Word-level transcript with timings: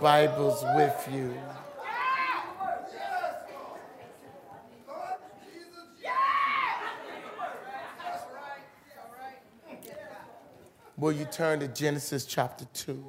Bibles 0.00 0.62
with 0.76 1.08
you. 1.12 1.34
Will 10.96 11.12
you 11.12 11.24
turn 11.24 11.60
to 11.60 11.68
Genesis 11.68 12.26
chapter 12.26 12.64
2? 12.74 13.04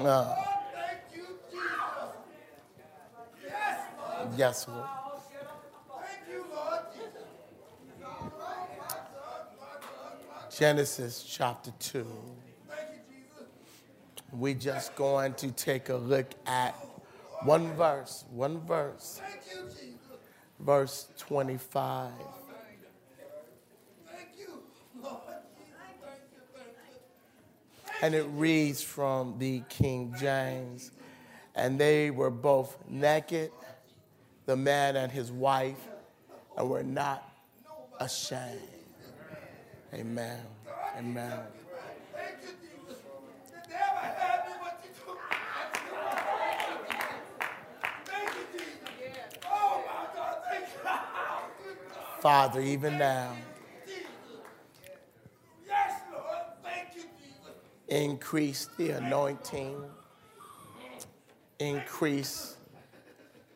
No. 0.00 0.39
Yes, 4.40 4.66
Lord. 4.68 4.88
Genesis 10.50 11.22
chapter 11.28 11.70
2. 11.78 12.06
We're 14.32 14.54
just 14.54 14.96
going 14.96 15.34
to 15.34 15.50
take 15.50 15.90
a 15.90 15.96
look 15.96 16.30
at 16.46 16.74
one 17.42 17.74
verse, 17.74 18.24
one 18.30 18.60
verse. 18.60 19.20
Verse 20.58 21.08
25. 21.18 22.10
And 28.00 28.14
it 28.14 28.24
reads 28.30 28.82
from 28.82 29.38
the 29.38 29.62
King 29.68 30.14
James. 30.18 30.92
And 31.54 31.78
they 31.78 32.10
were 32.10 32.30
both 32.30 32.78
naked, 32.88 33.50
the 34.50 34.56
man 34.56 34.96
and 34.96 35.12
his 35.12 35.30
wife, 35.30 35.78
and 36.58 36.68
were 36.68 36.82
not 36.82 37.22
ashamed. 38.00 38.58
Amen. 39.94 40.40
Amen. 40.98 41.38
Father, 52.18 52.60
even 52.60 52.98
now, 52.98 53.32
increase 57.86 58.68
the 58.76 58.90
anointing, 58.90 59.80
increase 61.60 62.56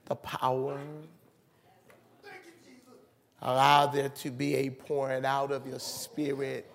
the 0.07 0.15
power. 0.15 0.79
Allow 3.43 3.87
there 3.89 4.09
to 4.09 4.31
be 4.31 4.55
a 4.55 4.71
pouring 4.71 5.25
out 5.25 5.53
of 5.53 5.67
your 5.67 5.79
spirit, 5.79 6.71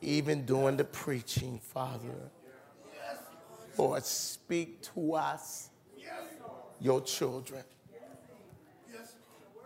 even 0.00 0.44
during 0.44 0.76
the 0.76 0.84
preaching, 0.84 1.58
Father. 1.58 2.14
Lord, 3.76 4.04
speak 4.04 4.82
to 4.94 5.14
us, 5.14 5.70
your 6.80 7.00
children. 7.00 7.64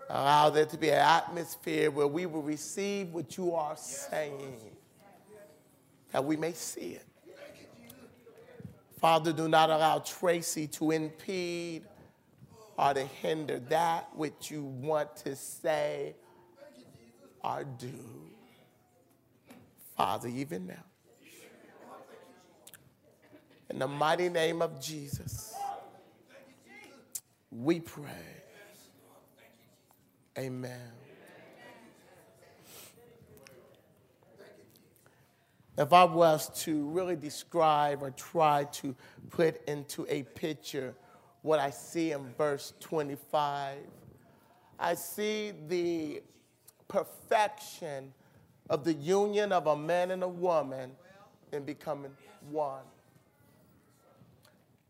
Allow 0.09 0.51
there 0.51 0.67
to 0.67 0.77
be 0.77 0.91
an 0.91 0.99
atmosphere 0.99 1.91
where 1.91 2.07
we 2.07 2.27
will 2.27 2.43
receive 2.43 3.13
what 3.13 3.37
you 3.39 3.55
are 3.55 3.77
saying, 3.77 4.77
that 6.11 6.23
we 6.23 6.37
may 6.37 6.53
see 6.53 6.97
it. 6.97 7.07
Father, 8.99 9.33
do 9.33 9.49
not 9.49 9.69
allow 9.69 9.99
Tracy 9.99 10.67
to 10.69 10.91
impede 10.93 11.85
or 12.79 12.95
to 12.95 13.03
hinder 13.03 13.59
that 13.69 14.09
which 14.17 14.51
you 14.51 14.65
want 14.65 15.17
to 15.17 15.37
say 15.37 16.15
or 17.45 17.65
do. 17.65 17.93
Father, 19.97 20.29
even 20.29 20.67
now. 20.67 20.85
In 23.71 23.79
the 23.79 23.89
mighty 23.89 24.29
name 24.29 24.61
of 24.61 24.81
Jesus, 24.81 25.55
we 27.51 27.81
pray. 27.81 28.43
Amen. 30.39 30.93
If 35.79 35.93
I 35.93 36.05
was 36.05 36.51
to 36.65 36.87
really 36.91 37.17
describe 37.17 38.03
or 38.03 38.11
try 38.11 38.65
to 38.65 38.95
put 39.31 39.67
into 39.67 40.07
a 40.09 40.23
picture 40.23 40.95
what 41.43 41.59
I 41.59 41.71
see 41.71 42.13
in 42.13 42.33
verse 42.39 42.73
25, 42.81 43.79
I 44.79 44.95
see 44.95 45.53
the 45.69 46.23
perfection 46.89 48.13
of 48.71 48.85
the 48.85 48.95
union 48.95 49.53
of 49.53 49.67
a 49.67 49.77
man 49.77 50.13
and 50.13 50.23
a 50.23 50.29
woman 50.29 50.93
in 51.53 51.65
becoming 51.65 52.13
one. 52.51 52.83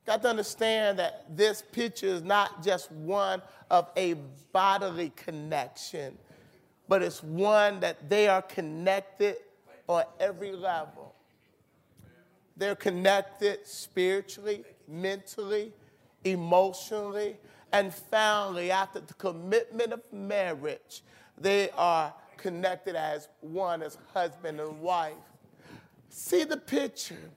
Got 0.05 0.23
to 0.23 0.29
understand 0.29 0.99
that 0.99 1.25
this 1.35 1.63
picture 1.73 2.07
is 2.07 2.23
not 2.23 2.63
just 2.63 2.91
one 2.93 3.41
of 3.71 3.91
a 3.97 4.17
bodily 4.53 5.13
connection, 5.15 6.19
but 6.89 7.03
it's 7.03 7.23
one 7.23 7.81
that 7.81 8.11
they 8.11 8.29
are 8.29 8.43
connected 8.43 9.37
on 9.89 10.05
every 10.19 10.53
level. 10.53 11.15
They're 12.57 12.75
connected 12.75 13.67
spiritually, 13.67 14.65
mentally, 14.89 15.73
emotionally, 16.25 17.37
and 17.73 17.93
family. 17.93 18.71
After 18.71 19.01
the 19.01 19.15
commitment 19.15 19.93
of 19.93 20.01
marriage, 20.13 21.03
they 21.39 21.71
are 21.71 22.13
connected 22.37 22.97
as 22.97 23.29
one, 23.41 23.83
as 23.83 23.99
husband 24.13 24.61
and 24.61 24.81
wife. 24.81 25.15
See 26.09 26.45
the 26.45 26.57
picture 26.57 27.31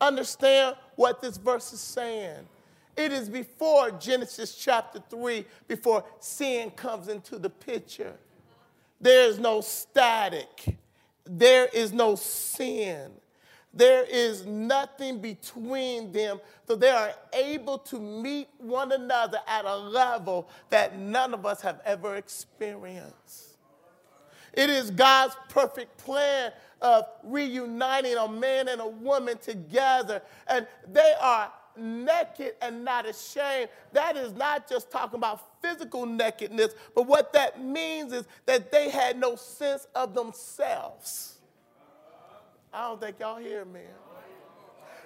understand 0.00 0.76
what 0.96 1.20
this 1.20 1.36
verse 1.36 1.72
is 1.72 1.80
saying. 1.80 2.48
It 2.96 3.12
is 3.12 3.28
before 3.28 3.90
Genesis 3.92 4.54
chapter 4.54 5.02
3, 5.10 5.44
before 5.68 6.04
sin 6.18 6.70
comes 6.70 7.08
into 7.08 7.38
the 7.38 7.50
picture. 7.50 8.14
There 9.00 9.28
is 9.28 9.38
no 9.38 9.60
static, 9.60 10.76
there 11.24 11.68
is 11.72 11.92
no 11.92 12.16
sin. 12.16 13.12
There 13.72 14.04
is 14.04 14.44
nothing 14.46 15.20
between 15.20 16.10
them, 16.10 16.40
so 16.66 16.74
they 16.74 16.90
are 16.90 17.12
able 17.32 17.78
to 17.78 18.00
meet 18.00 18.48
one 18.58 18.90
another 18.90 19.38
at 19.46 19.64
a 19.64 19.76
level 19.76 20.48
that 20.70 20.98
none 20.98 21.34
of 21.34 21.46
us 21.46 21.60
have 21.60 21.80
ever 21.84 22.16
experienced. 22.16 23.56
It 24.52 24.70
is 24.70 24.90
God's 24.90 25.36
perfect 25.48 25.96
plan 25.98 26.52
of 26.80 27.04
reuniting 27.22 28.16
a 28.16 28.26
man 28.26 28.66
and 28.68 28.80
a 28.80 28.88
woman 28.88 29.38
together, 29.38 30.22
and 30.48 30.66
they 30.88 31.14
are 31.20 31.52
naked 31.76 32.54
and 32.60 32.84
not 32.84 33.06
ashamed. 33.06 33.68
That 33.92 34.16
is 34.16 34.32
not 34.32 34.68
just 34.68 34.90
talking 34.90 35.18
about 35.18 35.62
physical 35.62 36.06
nakedness, 36.06 36.74
but 36.94 37.06
what 37.06 37.32
that 37.34 37.62
means 37.62 38.12
is 38.12 38.24
that 38.46 38.72
they 38.72 38.90
had 38.90 39.18
no 39.18 39.36
sense 39.36 39.86
of 39.94 40.14
themselves. 40.14 41.39
I 42.72 42.88
don't 42.88 43.00
think 43.00 43.18
y'all 43.18 43.38
hear 43.38 43.64
me. 43.64 43.80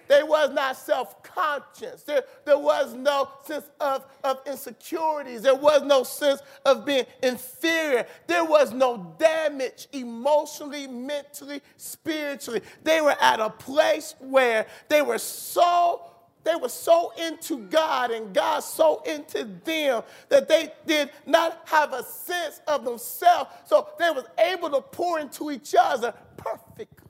They 0.06 0.22
was 0.22 0.50
not 0.50 0.76
self-conscious. 0.76 2.02
There, 2.02 2.24
there 2.44 2.58
was 2.58 2.92
no 2.94 3.30
sense 3.44 3.70
of, 3.80 4.04
of 4.22 4.40
insecurities. 4.46 5.42
There 5.42 5.54
was 5.54 5.82
no 5.82 6.02
sense 6.02 6.42
of 6.66 6.84
being 6.84 7.06
inferior. 7.22 8.06
There 8.26 8.44
was 8.44 8.72
no 8.72 9.14
damage 9.18 9.88
emotionally, 9.92 10.86
mentally, 10.86 11.62
spiritually. 11.78 12.60
They 12.82 13.00
were 13.00 13.16
at 13.18 13.40
a 13.40 13.48
place 13.48 14.14
where 14.18 14.66
they 14.88 15.02
were 15.02 15.18
so 15.18 16.10
they 16.44 16.56
were 16.56 16.68
so 16.68 17.10
into 17.16 17.56
God 17.68 18.10
and 18.10 18.34
God 18.34 18.60
so 18.60 19.02
into 19.06 19.48
them 19.64 20.02
that 20.28 20.46
they 20.46 20.74
did 20.86 21.08
not 21.24 21.62
have 21.64 21.94
a 21.94 22.02
sense 22.02 22.60
of 22.68 22.84
themselves. 22.84 23.48
So 23.64 23.88
they 23.98 24.10
was 24.10 24.26
able 24.38 24.68
to 24.68 24.82
pour 24.82 25.18
into 25.20 25.50
each 25.50 25.74
other 25.74 26.12
perfectly. 26.36 27.03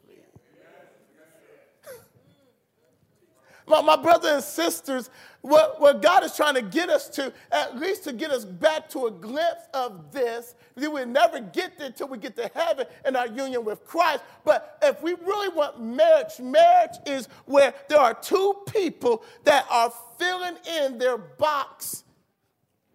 My, 3.67 3.81
my 3.81 3.97
brothers 3.97 4.31
and 4.31 4.43
sisters, 4.43 5.11
what, 5.41 5.81
what 5.81 6.03
God 6.03 6.23
is 6.23 6.37
trying 6.37 6.55
to 6.55 6.63
get 6.63 6.91
us 6.91 7.09
to, 7.11 7.33
at 7.51 7.79
least 7.79 8.05
to 8.05 8.13
get 8.13 8.31
us 8.31 8.45
back 8.45 8.89
to 8.91 9.07
a 9.07 9.11
glimpse 9.11 9.63
of 9.73 10.13
this, 10.13 10.55
we 10.75 10.87
will 10.89 11.07
never 11.07 11.41
get 11.41 11.79
there 11.79 11.87
until 11.87 12.09
we 12.09 12.19
get 12.19 12.37
to 12.37 12.51
heaven 12.55 12.87
and 13.05 13.17
our 13.17 13.27
union 13.27 13.65
with 13.65 13.85
Christ. 13.87 14.23
But 14.45 14.79
if 14.83 15.03
we 15.03 15.15
really 15.15 15.49
want 15.49 15.83
marriage, 15.83 16.39
marriage 16.41 16.97
is 17.07 17.29
where 17.47 17.73
there 17.89 18.01
are 18.01 18.15
two 18.15 18.55
people 18.71 19.25
that 19.45 19.67
are 19.71 19.93
filling 20.19 20.57
in 20.81 20.99
their 20.99 21.17
box, 21.17 22.05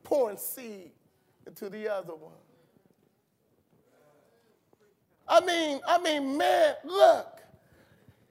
pouring 0.04 0.38
seed 0.38 0.92
into 1.48 1.70
the 1.70 1.88
other 1.88 2.14
one. 2.14 2.34
I 5.28 5.42
mean, 5.42 5.80
I 5.88 6.00
mean, 6.00 6.38
man, 6.38 6.76
look. 6.84 7.39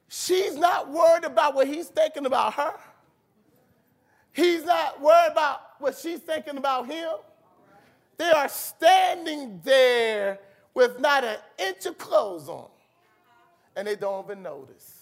She's 0.08 0.56
not 0.56 0.90
worried 0.90 1.24
about 1.24 1.54
what 1.54 1.66
he's 1.66 1.88
thinking 1.88 2.26
about 2.26 2.54
her. 2.54 2.74
He's 4.32 4.64
not 4.64 5.00
worried 5.00 5.32
about 5.32 5.60
what 5.78 5.96
she's 5.96 6.20
thinking 6.20 6.56
about 6.56 6.86
him. 6.86 7.10
They 8.16 8.30
are 8.30 8.48
standing 8.48 9.60
there 9.62 10.40
with 10.74 10.98
not 10.98 11.24
an 11.24 11.36
inch 11.58 11.86
of 11.86 11.98
clothes 11.98 12.48
on, 12.48 12.68
and 13.76 13.86
they 13.86 13.96
don't 13.96 14.24
even 14.24 14.42
notice. 14.42 14.94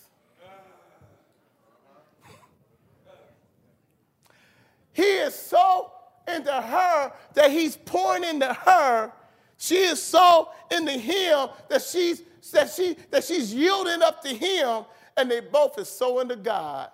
He 4.92 5.02
is 5.02 5.34
so 5.34 5.92
into 6.26 6.52
her 6.52 7.12
that 7.34 7.50
he's 7.50 7.76
pouring 7.76 8.24
into 8.24 8.52
her. 8.52 9.12
She 9.58 9.76
is 9.76 10.02
so 10.02 10.50
into 10.70 10.92
him 10.92 11.48
that 11.68 11.82
she's 11.82 12.22
that 12.52 12.70
she 12.70 12.96
that 13.10 13.24
she's 13.24 13.52
yielding 13.52 14.02
up 14.02 14.22
to 14.22 14.28
him, 14.28 14.84
and 15.16 15.30
they 15.30 15.40
both 15.40 15.78
is 15.78 15.88
so 15.88 16.20
into 16.20 16.36
God 16.36 16.90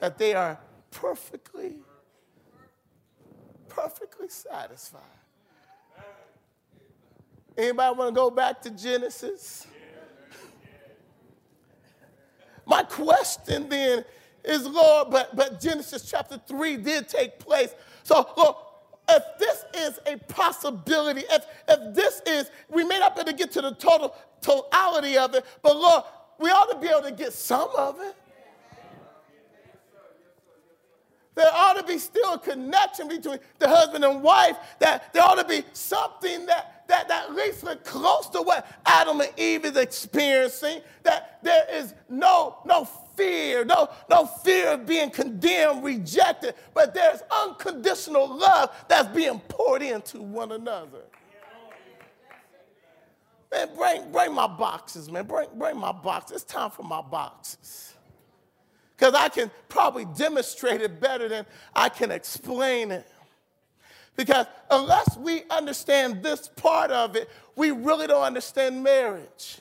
that 0.00 0.18
they 0.18 0.34
are 0.34 0.58
perfectly, 0.90 1.76
perfectly 3.68 4.28
satisfied. 4.28 5.02
Anybody 7.56 7.96
want 7.96 8.14
to 8.14 8.14
go 8.14 8.30
back 8.30 8.60
to 8.62 8.70
Genesis? 8.70 9.66
My 12.66 12.82
question 12.82 13.68
then 13.68 14.04
is, 14.44 14.66
Lord, 14.66 15.10
but, 15.10 15.34
but 15.34 15.60
Genesis 15.60 16.08
chapter 16.08 16.40
3 16.46 16.76
did 16.78 17.08
take 17.08 17.38
place. 17.38 17.74
So, 18.02 18.28
Lord, 18.36 18.56
if 19.08 19.22
this 19.38 19.64
is 19.74 19.98
a 20.06 20.16
possibility, 20.26 21.22
if, 21.30 21.46
if 21.68 21.94
this 21.94 22.22
is, 22.26 22.50
we 22.68 22.84
may 22.84 22.98
not 22.98 23.14
be 23.14 23.20
able 23.20 23.32
to 23.32 23.36
get 23.36 23.52
to 23.52 23.62
the 23.62 23.72
total 23.72 24.14
totality 24.40 25.16
of 25.16 25.34
it, 25.34 25.44
but 25.62 25.76
Lord, 25.76 26.04
we 26.38 26.50
ought 26.50 26.70
to 26.70 26.78
be 26.78 26.88
able 26.88 27.02
to 27.02 27.12
get 27.12 27.32
some 27.32 27.68
of 27.76 28.00
it. 28.00 28.14
There 31.34 31.50
ought 31.52 31.74
to 31.74 31.82
be 31.82 31.98
still 31.98 32.34
a 32.34 32.38
connection 32.38 33.08
between 33.08 33.38
the 33.58 33.68
husband 33.68 34.04
and 34.04 34.22
wife, 34.22 34.56
that 34.78 35.12
there 35.12 35.22
ought 35.22 35.34
to 35.34 35.44
be 35.44 35.62
something 35.72 36.46
that 36.46 36.76
that, 36.88 37.08
that 37.08 37.34
leads 37.34 37.64
close 37.84 38.28
to 38.28 38.42
what 38.42 38.66
Adam 38.86 39.20
and 39.20 39.30
Eve 39.36 39.64
is 39.64 39.76
experiencing, 39.76 40.80
that 41.02 41.38
there 41.42 41.66
is 41.72 41.94
no, 42.08 42.58
no 42.64 42.84
fear, 43.16 43.64
no, 43.64 43.88
no 44.08 44.26
fear 44.26 44.68
of 44.68 44.86
being 44.86 45.10
condemned, 45.10 45.82
rejected, 45.82 46.54
but 46.74 46.94
there's 46.94 47.22
unconditional 47.30 48.36
love 48.36 48.70
that's 48.88 49.08
being 49.08 49.40
poured 49.48 49.82
into 49.82 50.20
one 50.20 50.52
another. 50.52 51.02
Man, 53.52 53.68
bring, 53.76 54.12
bring 54.12 54.34
my 54.34 54.46
boxes, 54.46 55.10
man. 55.10 55.24
Bring, 55.24 55.48
bring 55.54 55.76
my 55.76 55.92
boxes. 55.92 56.42
It's 56.42 56.52
time 56.52 56.70
for 56.70 56.82
my 56.82 57.00
boxes. 57.00 57.94
Because 58.96 59.14
I 59.14 59.28
can 59.28 59.50
probably 59.68 60.06
demonstrate 60.16 60.80
it 60.80 61.00
better 61.00 61.28
than 61.28 61.46
I 61.74 61.88
can 61.88 62.10
explain 62.10 62.90
it. 62.90 63.06
Because 64.16 64.46
unless 64.70 65.16
we 65.18 65.44
understand 65.50 66.22
this 66.22 66.48
part 66.48 66.90
of 66.90 67.14
it, 67.14 67.28
we 67.54 67.70
really 67.70 68.06
don't 68.06 68.22
understand 68.22 68.82
marriage. 68.82 69.58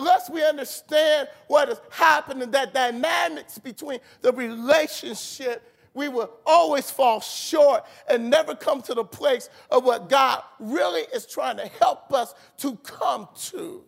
Unless 0.00 0.30
we 0.30 0.42
understand 0.42 1.28
what 1.46 1.68
is 1.68 1.78
happening, 1.90 2.50
that 2.52 2.72
dynamics 2.72 3.58
between 3.58 3.98
the 4.22 4.32
relationship, 4.32 5.62
we 5.92 6.08
will 6.08 6.30
always 6.46 6.90
fall 6.90 7.20
short 7.20 7.84
and 8.08 8.30
never 8.30 8.54
come 8.54 8.80
to 8.80 8.94
the 8.94 9.04
place 9.04 9.50
of 9.70 9.84
what 9.84 10.08
God 10.08 10.42
really 10.58 11.02
is 11.14 11.26
trying 11.26 11.58
to 11.58 11.66
help 11.66 12.14
us 12.14 12.34
to 12.56 12.76
come 12.76 13.28
to. 13.50 13.84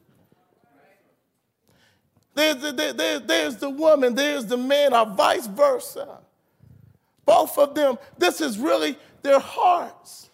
There's 2.35 2.57
the, 2.57 2.93
there, 2.95 3.19
there's 3.19 3.57
the 3.57 3.71
woman, 3.71 4.15
there's 4.15 4.45
the 4.45 4.59
man, 4.59 4.93
or 4.93 5.07
vice 5.07 5.47
versa. 5.47 6.19
Both 7.25 7.57
of 7.57 7.75
them, 7.75 7.97
this 8.19 8.43
is 8.43 8.59
really 8.59 8.99
their 9.23 9.41
hearts. 9.41 10.29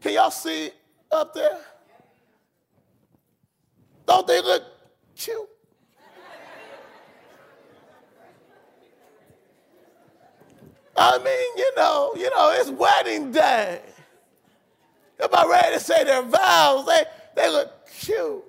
Can 0.00 0.14
y'all 0.14 0.30
see 0.30 0.70
up 1.10 1.34
there? 1.34 1.58
Don't 4.06 4.26
they 4.26 4.40
look 4.40 4.62
cute? 5.16 5.48
I 10.96 11.18
mean, 11.18 11.56
you 11.56 11.76
know, 11.76 12.12
you 12.16 12.30
know, 12.30 12.54
it's 12.54 12.70
wedding 12.70 13.32
day. 13.32 13.80
They're 15.16 15.26
about 15.26 15.48
ready 15.48 15.74
to 15.74 15.80
say 15.80 16.04
their 16.04 16.22
vows. 16.22 16.86
They, 16.86 17.04
they 17.34 17.50
look 17.50 17.88
cute. 17.88 18.44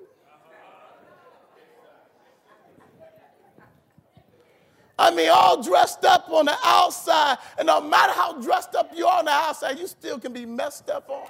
I 4.98 5.10
mean, 5.10 5.28
all 5.32 5.62
dressed 5.62 6.04
up 6.04 6.28
on 6.30 6.46
the 6.46 6.56
outside. 6.62 7.38
And 7.58 7.66
no 7.66 7.80
matter 7.80 8.12
how 8.12 8.40
dressed 8.40 8.74
up 8.74 8.92
you 8.94 9.06
are 9.06 9.18
on 9.18 9.24
the 9.24 9.32
outside, 9.32 9.78
you 9.78 9.86
still 9.86 10.20
can 10.20 10.32
be 10.32 10.46
messed 10.46 10.88
up 10.88 11.08
on. 11.10 11.26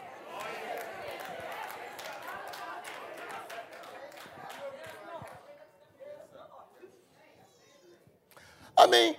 I 8.77 8.87
mean, 8.87 9.15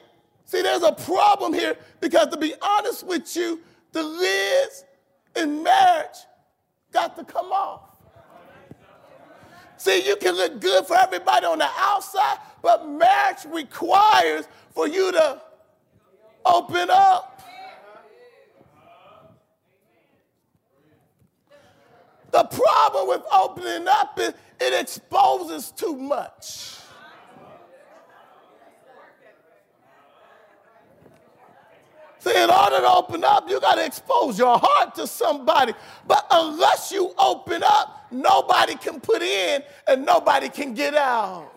see, 0.46 0.62
there's 0.62 0.84
a 0.84 0.92
problem 0.94 1.54
here 1.54 1.78
because 2.00 2.28
to 2.28 2.38
be 2.38 2.54
honest 2.62 3.06
with 3.06 3.36
you, 3.36 3.62
the 3.92 4.04
lids 4.04 4.86
in 5.36 5.63
marriage 5.63 6.18
got 6.92 7.16
to 7.18 7.24
come 7.24 7.52
off. 7.52 7.81
See, 9.78 10.06
you 10.06 10.16
can 10.16 10.36
look 10.36 10.60
good 10.62 10.86
for 10.86 10.98
everybody 10.98 11.46
on 11.46 11.60
the 11.60 11.69
outside, 11.78 12.38
but 12.62 12.88
marriage 12.88 13.46
requires 13.48 14.48
for 14.72 14.88
you 14.88 15.12
to 15.12 15.42
open 16.46 16.90
up. 16.90 17.42
The 22.31 22.44
problem 22.44 23.07
with 23.07 23.22
opening 23.31 23.88
up 23.88 24.19
is 24.19 24.34
it 24.60 24.81
exposes 24.81 25.72
too 25.72 25.96
much. 25.96 26.75
See, 32.25 32.36
in 32.36 32.50
order 32.50 32.80
to 32.80 32.89
open 32.89 33.24
up, 33.24 33.48
you 33.48 33.60
got 33.60 33.75
to 33.75 33.86
expose 33.86 34.39
your 34.39 34.57
heart 34.60 34.95
to 34.95 35.06
somebody. 35.06 35.74
But 36.07 36.25
unless 36.31 36.92
you 36.92 37.13
open 37.19 37.62
up, 37.63 38.07
nobody 38.10 38.74
can 38.74 39.00
put 39.00 39.22
in 39.22 39.62
and 39.88 40.04
nobody 40.04 40.50
can 40.50 40.74
get 40.74 40.95
out. 40.95 41.51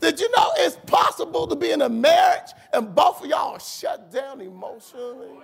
Did 0.00 0.18
you 0.18 0.28
know 0.36 0.50
it's 0.56 0.76
possible 0.86 1.46
to 1.46 1.54
be 1.54 1.70
in 1.70 1.82
a 1.82 1.88
marriage 1.88 2.50
and 2.72 2.92
both 2.96 3.22
of 3.22 3.30
y'all 3.30 3.54
are 3.54 3.60
shut 3.60 4.10
down 4.10 4.40
emotionally? 4.40 5.38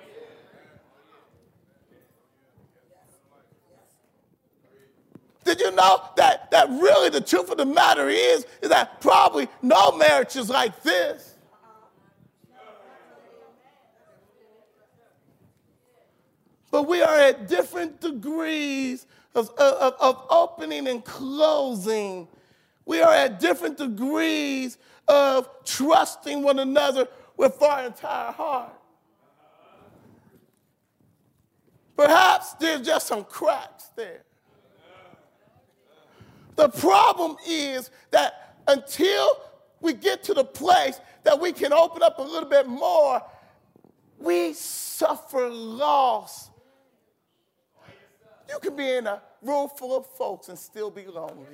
Did 5.45 5.61
you 5.61 5.71
know 5.71 6.03
that, 6.17 6.51
that 6.51 6.69
really 6.69 7.11
the 7.11 7.21
truth 7.21 7.49
of 7.49 7.59
the 7.59 7.67
matter 7.67 8.09
is, 8.09 8.45
is 8.61 8.71
that 8.71 9.01
probably 9.01 9.47
no 9.63 9.93
marriage 9.93 10.35
is 10.35 10.51
like 10.51 10.83
this? 10.83 11.32
But 16.73 16.89
we 16.89 17.03
are 17.03 17.19
at 17.21 17.47
different 17.47 18.01
degrees 18.01 19.07
of, 19.37 19.51
of, 19.51 19.95
of 20.01 20.27
opening 20.29 20.89
and 20.89 21.05
closing 21.05 22.27
we 22.85 23.01
are 23.01 23.15
at 23.15 23.41
different 23.41 23.79
degrees 23.79 24.79
of 25.09 25.49
trusting 25.65 26.43
one 26.43 26.59
another 26.59 27.09
with 27.37 27.61
our 27.63 27.87
entire 27.87 28.33
heart. 28.33 28.73
Perhaps 31.97 32.55
there's 32.55 32.85
just 32.85 33.07
some 33.07 33.25
cracks 33.25 33.91
there. 33.97 34.25
The 36.57 36.69
problem 36.69 37.37
is 37.47 37.91
that 38.11 38.57
until 38.67 39.29
we 39.81 39.93
get 39.93 40.23
to 40.25 40.35
the 40.35 40.45
place 40.45 41.01
that 41.25 41.41
we 41.41 41.53
can 41.53 41.73
open 41.73 42.03
up 42.03 42.19
a 42.19 42.23
little 42.23 42.49
bit 42.49 42.67
more, 42.67 43.23
we 44.19 44.53
suffer 44.53 45.49
loss. 45.49 46.51
You 48.49 48.59
can 48.59 48.77
be 48.77 48.91
in 48.91 49.07
a 49.07 49.23
room 49.41 49.69
full 49.77 49.97
of 49.97 50.07
folks 50.07 50.49
and 50.49 50.59
still 50.59 50.91
be 50.91 51.07
lonely. 51.07 51.47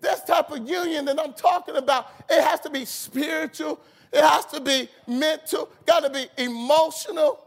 This 0.00 0.20
type 0.24 0.50
of 0.50 0.68
union 0.68 1.04
that 1.04 1.20
I'm 1.20 1.32
talking 1.32 1.76
about, 1.76 2.08
it 2.28 2.42
has 2.42 2.58
to 2.60 2.70
be 2.70 2.84
spiritual, 2.84 3.80
it 4.12 4.20
has 4.20 4.44
to 4.46 4.60
be 4.60 4.88
mental, 5.06 5.70
got 5.86 6.00
to 6.00 6.10
be 6.10 6.26
emotional. 6.36 7.38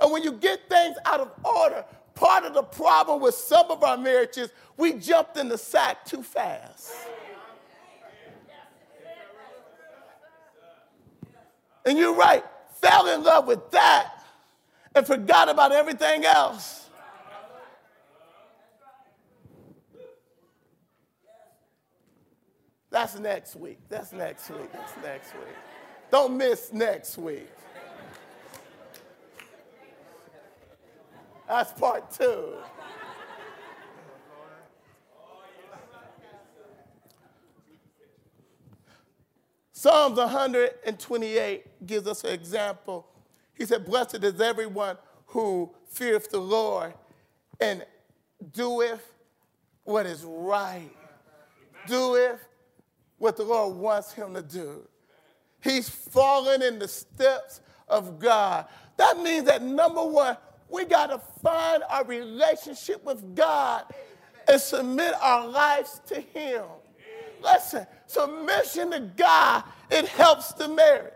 And 0.00 0.12
when 0.12 0.24
you 0.24 0.32
get 0.32 0.68
things 0.68 0.96
out 1.04 1.20
of 1.20 1.30
order, 1.44 1.84
part 2.14 2.44
of 2.44 2.52
the 2.52 2.64
problem 2.64 3.20
with 3.20 3.36
some 3.36 3.70
of 3.70 3.84
our 3.84 3.96
marriages, 3.96 4.50
we 4.76 4.94
jumped 4.94 5.36
in 5.36 5.48
the 5.48 5.56
sack 5.56 6.04
too 6.04 6.22
fast. 6.22 6.90
And 11.86 11.98
you're 11.98 12.14
right, 12.14 12.44
fell 12.80 13.08
in 13.08 13.22
love 13.22 13.46
with 13.46 13.70
that 13.72 14.24
and 14.94 15.06
forgot 15.06 15.48
about 15.48 15.72
everything 15.72 16.24
else. 16.24 16.88
That's 22.90 23.18
next 23.18 23.56
week. 23.56 23.78
That's 23.88 24.12
next 24.12 24.48
week. 24.50 24.72
That's 24.72 24.92
next 25.02 25.34
week. 25.34 25.56
Don't 26.12 26.36
miss 26.36 26.72
next 26.72 27.18
week. 27.18 27.50
That's 31.48 31.72
part 31.72 32.10
two. 32.12 32.54
Psalms 39.84 40.16
128 40.16 41.86
gives 41.86 42.06
us 42.06 42.24
an 42.24 42.30
example. 42.30 43.06
He 43.52 43.66
said, 43.66 43.84
Blessed 43.84 44.24
is 44.24 44.40
everyone 44.40 44.96
who 45.26 45.74
feareth 45.90 46.30
the 46.30 46.38
Lord 46.38 46.94
and 47.60 47.84
doeth 48.54 49.12
what 49.82 50.06
is 50.06 50.24
right, 50.24 50.88
doeth 51.86 52.40
what 53.18 53.36
the 53.36 53.42
Lord 53.42 53.76
wants 53.76 54.14
him 54.14 54.32
to 54.32 54.40
do. 54.40 54.88
He's 55.62 55.90
fallen 55.90 56.62
in 56.62 56.78
the 56.78 56.88
steps 56.88 57.60
of 57.86 58.18
God. 58.18 58.64
That 58.96 59.18
means 59.18 59.44
that 59.44 59.60
number 59.60 60.02
one, 60.02 60.38
we 60.70 60.86
got 60.86 61.08
to 61.08 61.18
find 61.42 61.82
our 61.90 62.06
relationship 62.06 63.04
with 63.04 63.34
God 63.34 63.84
and 64.48 64.58
submit 64.58 65.12
our 65.20 65.46
lives 65.46 66.00
to 66.06 66.22
Him. 66.22 66.64
Listen, 67.42 67.86
submission 68.06 68.90
to 68.90 69.00
God, 69.00 69.64
it 69.90 70.06
helps 70.08 70.52
the 70.52 70.68
marriage. 70.68 71.12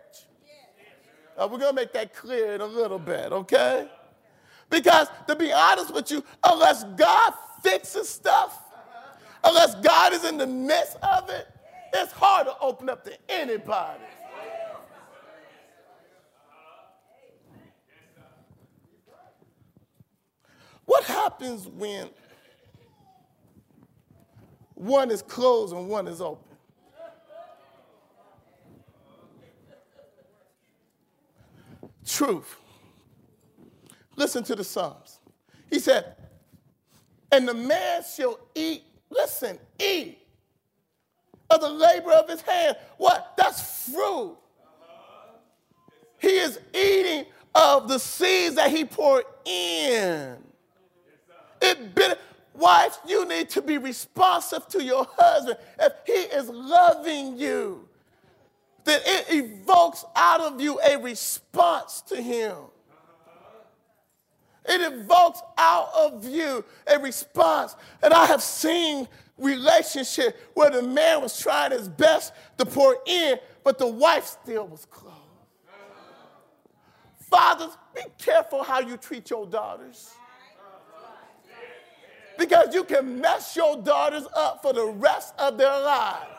Uh, 1.37 1.49
we're 1.51 1.59
going 1.59 1.71
to 1.71 1.81
make 1.81 1.93
that 1.93 2.15
clear 2.15 2.55
in 2.55 2.61
a 2.61 2.67
little 2.67 2.99
bit, 2.99 3.33
okay? 3.33 3.89
Because 4.71 5.09
to 5.29 5.37
be 5.37 5.53
honest 5.53 5.95
with 5.95 6.11
you, 6.11 6.25
unless 6.45 6.85
God 6.85 7.33
fixes 7.63 8.09
stuff, 8.09 8.61
unless 9.45 9.75
God 9.77 10.13
is 10.13 10.25
in 10.25 10.37
the 10.37 10.47
midst 10.47 10.97
of 11.03 11.31
it, 11.31 11.47
it's 11.95 12.13
hard 12.13 12.47
to 12.47 12.55
open 12.61 12.89
up 12.89 13.05
to 13.05 13.13
anybody. 13.29 14.03
What 20.85 21.05
happens 21.05 21.67
when 21.69 22.09
one 24.75 25.11
is 25.11 25.23
closed 25.23 25.75
and 25.75 25.89
one 25.89 26.09
is 26.09 26.21
open. 26.21 26.48
Truth. 32.09 32.57
Listen 34.17 34.43
to 34.45 34.57
the 34.57 34.65
Psalms. 34.65 35.21
He 35.71 35.79
said, 35.79 36.17
And 37.31 37.47
the 37.47 37.55
man 37.55 38.03
shall 38.03 38.39
eat, 38.55 38.83
listen, 39.11 39.59
eat 39.79 40.19
of 41.51 41.61
the 41.61 41.69
labor 41.69 42.13
of 42.13 42.29
his 42.29 42.41
hand. 42.41 42.77
What? 42.97 43.35
That's 43.37 43.91
fruit. 43.93 44.37
He 46.19 46.39
is 46.39 46.59
eating 46.75 47.27
of 47.55 47.89
the 47.89 47.99
seeds 47.99 48.57
that 48.57 48.71
he 48.71 48.85
poured 48.85 49.25
in. 49.45 50.37
It 51.61 51.95
been, 51.95 52.15
Wife, 52.55 52.99
you 53.07 53.27
need 53.29 53.51
to 53.51 53.63
be 53.63 53.79
responsive 53.79 54.67
to 54.69 54.83
your 54.83 55.07
husband. 55.17 55.59
If 55.79 55.93
he 56.05 56.13
is 56.13 56.49
loving 56.49 57.39
you, 57.39 57.88
then 58.89 59.01
it 59.05 59.27
evokes 59.31 60.05
out 60.17 60.41
of 60.41 60.61
you 60.61 60.81
a 60.81 60.99
response 60.99 62.03
to 62.03 62.21
him. 62.21 62.57
It 64.69 64.93
evokes 64.93 65.41
out 65.57 65.91
of 65.97 66.27
you 66.27 66.65
a 66.87 66.99
response. 66.99 67.75
And 68.03 68.13
I 68.13 68.27
have 68.27 68.43
seen 68.43 69.09
relationship 69.39 70.39
where 70.55 70.71
the 70.71 70.83
man 70.83 71.23
was 71.23 71.39
trying 71.39 71.73
his 71.73 71.89
best 71.89 72.33
to 72.59 72.67
pour 72.67 72.97
in, 73.07 73.39
but 73.65 73.79
the 73.79 73.87
wife 73.87 74.25
still 74.27 74.67
was 74.67 74.85
closed. 74.85 75.15
Fathers, 77.31 77.77
be 77.95 78.03
careful 78.19 78.63
how 78.63 78.81
you 78.81 78.97
treat 78.97 79.31
your 79.31 79.47
daughters 79.47 80.13
because 82.39 82.73
you 82.73 82.85
can 82.85 83.21
mess 83.21 83.57
your 83.57 83.77
daughters 83.77 84.27
up 84.35 84.63
for 84.63 84.73
the 84.73 84.87
rest 84.87 85.35
of 85.39 85.59
their 85.59 85.69
lives. 85.69 86.38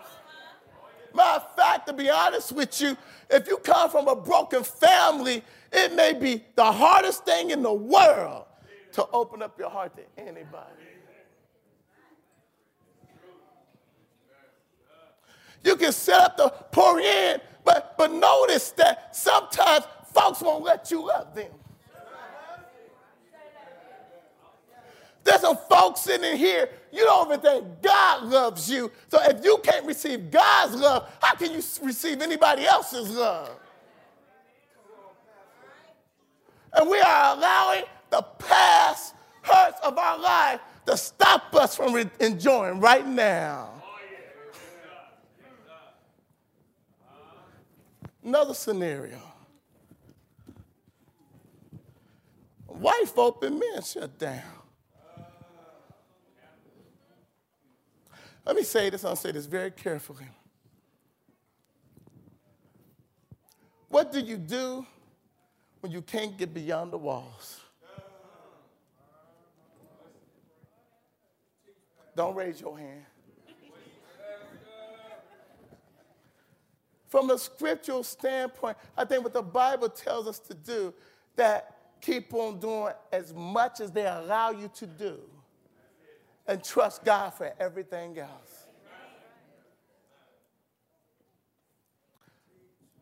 Matter 1.13 1.45
of 1.45 1.55
fact, 1.55 1.87
to 1.87 1.93
be 1.93 2.09
honest 2.09 2.51
with 2.51 2.79
you, 2.81 2.95
if 3.29 3.47
you 3.47 3.57
come 3.57 3.89
from 3.89 4.07
a 4.07 4.15
broken 4.15 4.63
family, 4.63 5.43
it 5.71 5.93
may 5.93 6.13
be 6.13 6.43
the 6.55 6.71
hardest 6.71 7.25
thing 7.25 7.51
in 7.51 7.61
the 7.61 7.73
world 7.73 8.45
to 8.93 9.07
open 9.11 9.41
up 9.41 9.57
your 9.59 9.69
heart 9.69 9.95
to 9.95 10.21
anybody. 10.21 10.65
You 15.63 15.75
can 15.75 15.91
set 15.91 16.21
up 16.21 16.37
the 16.37 16.49
pour 16.71 16.99
in, 16.99 17.41
but, 17.65 17.95
but 17.97 18.11
notice 18.11 18.71
that 18.71 19.15
sometimes 19.15 19.85
folks 20.13 20.41
won't 20.41 20.63
let 20.63 20.89
you 20.89 21.05
love 21.05 21.35
them. 21.35 21.51
There's 25.29 25.41
some 25.41 25.57
folks 25.69 26.01
sitting 26.01 26.31
in 26.31 26.37
here, 26.37 26.67
you 26.91 27.05
don't 27.05 27.27
even 27.27 27.39
think 27.39 27.83
God 27.83 28.23
loves 28.23 28.67
you. 28.67 28.91
So 29.09 29.19
if 29.21 29.45
you 29.45 29.59
can't 29.63 29.85
receive 29.85 30.31
God's 30.31 30.73
love, 30.73 31.07
how 31.21 31.35
can 31.35 31.51
you 31.51 31.61
receive 31.83 32.19
anybody 32.23 32.65
else's 32.65 33.11
love? 33.11 33.51
And 36.73 36.89
we 36.89 36.99
are 36.99 37.37
allowing 37.37 37.83
the 38.09 38.23
past 38.23 39.13
hurts 39.43 39.79
of 39.83 39.99
our 39.99 40.17
life 40.17 40.61
to 40.87 40.97
stop 40.97 41.53
us 41.53 41.75
from 41.75 41.93
re- 41.93 42.09
enjoying 42.19 42.79
right 42.79 43.05
now. 43.07 43.69
Another 48.23 48.55
scenario. 48.55 49.21
Wife 52.67 53.15
open, 53.15 53.59
men 53.59 53.83
shut 53.83 54.17
down. 54.17 54.58
Let 58.45 58.55
me 58.55 58.63
say 58.63 58.89
this, 58.89 59.05
I'll 59.05 59.15
say 59.15 59.31
this 59.31 59.45
very 59.45 59.71
carefully. 59.71 60.27
What 63.89 64.11
do 64.11 64.19
you 64.19 64.37
do 64.37 64.85
when 65.81 65.91
you 65.91 66.01
can't 66.01 66.37
get 66.37 66.53
beyond 66.53 66.93
the 66.93 66.97
walls? 66.97 67.61
Don't 72.15 72.35
raise 72.35 72.59
your 72.59 72.77
hand. 72.77 73.05
From 77.07 77.31
a 77.31 77.37
scriptural 77.37 78.03
standpoint, 78.03 78.77
I 78.95 79.03
think 79.05 79.23
what 79.23 79.33
the 79.33 79.41
Bible 79.41 79.89
tells 79.89 80.27
us 80.27 80.37
to 80.39 80.53
do, 80.53 80.93
that 81.35 81.77
keep 82.01 82.33
on 82.33 82.59
doing 82.59 82.93
as 83.11 83.33
much 83.33 83.79
as 83.79 83.91
they 83.91 84.05
allow 84.05 84.51
you 84.51 84.69
to 84.75 84.85
do 84.85 85.19
and 86.49 86.63
trust 86.63 87.05
God 87.05 87.29
for 87.29 87.53
everything 87.59 88.17
else. 88.17 88.65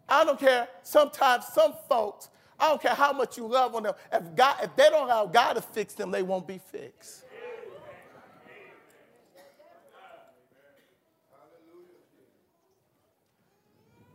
I 0.10 0.26
don't 0.26 0.38
care. 0.38 0.68
Sometimes 0.84 1.46
some 1.48 1.74
folks, 1.88 2.30
I 2.60 2.68
don't 2.70 2.82
care 2.82 2.94
how 2.94 3.14
much 3.14 3.38
you 3.38 3.48
love 3.48 3.74
on 3.74 3.84
them. 3.84 3.94
If 4.12 4.36
God, 4.36 4.58
if 4.64 4.76
they 4.76 4.90
don't 4.90 5.06
allow 5.06 5.26
God 5.28 5.54
to 5.54 5.62
fix 5.62 5.94
them, 5.94 6.12
they 6.12 6.24
won't 6.24 6.46
be 6.46 6.60
fixed. 6.60 7.24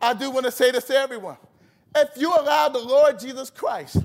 I 0.00 0.14
do 0.14 0.30
want 0.30 0.44
to 0.44 0.52
say 0.52 0.72
this 0.72 0.84
to 0.84 0.94
everyone. 0.94 1.36
If 1.96 2.10
you 2.16 2.34
allow 2.34 2.68
the 2.68 2.80
Lord 2.80 3.18
Jesus 3.18 3.48
Christ, 3.48 3.98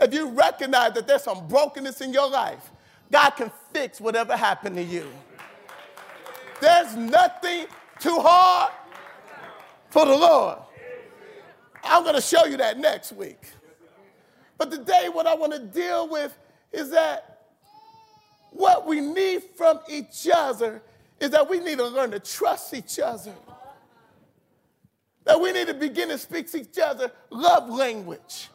if 0.00 0.12
you 0.14 0.28
recognize 0.28 0.92
that 0.92 1.08
there's 1.08 1.22
some 1.22 1.48
brokenness 1.48 2.00
in 2.00 2.12
your 2.12 2.28
life, 2.28 2.70
God 3.12 3.30
can 3.30 3.52
fix 3.74 4.00
whatever 4.00 4.34
happened 4.34 4.76
to 4.76 4.82
you. 4.82 5.06
There's 6.60 6.96
nothing 6.96 7.66
too 8.00 8.18
hard 8.18 8.72
for 9.90 10.06
the 10.06 10.16
Lord. 10.16 10.58
I'm 11.84 12.04
going 12.04 12.14
to 12.14 12.22
show 12.22 12.46
you 12.46 12.56
that 12.56 12.78
next 12.78 13.12
week. 13.12 13.40
But 14.56 14.70
today, 14.70 15.08
what 15.12 15.26
I 15.26 15.34
want 15.34 15.52
to 15.52 15.58
deal 15.58 16.08
with 16.08 16.36
is 16.72 16.90
that 16.90 17.48
what 18.50 18.86
we 18.86 19.00
need 19.00 19.42
from 19.56 19.80
each 19.88 20.28
other 20.34 20.82
is 21.20 21.30
that 21.30 21.48
we 21.48 21.60
need 21.60 21.78
to 21.78 21.86
learn 21.86 22.12
to 22.12 22.20
trust 22.20 22.72
each 22.72 22.98
other. 22.98 23.34
That 25.24 25.40
we 25.40 25.52
need 25.52 25.66
to 25.66 25.74
begin 25.74 26.08
to 26.08 26.18
speak 26.18 26.50
to 26.52 26.60
each 26.60 26.78
other 26.78 27.12
love 27.30 27.68
language. 27.68 28.48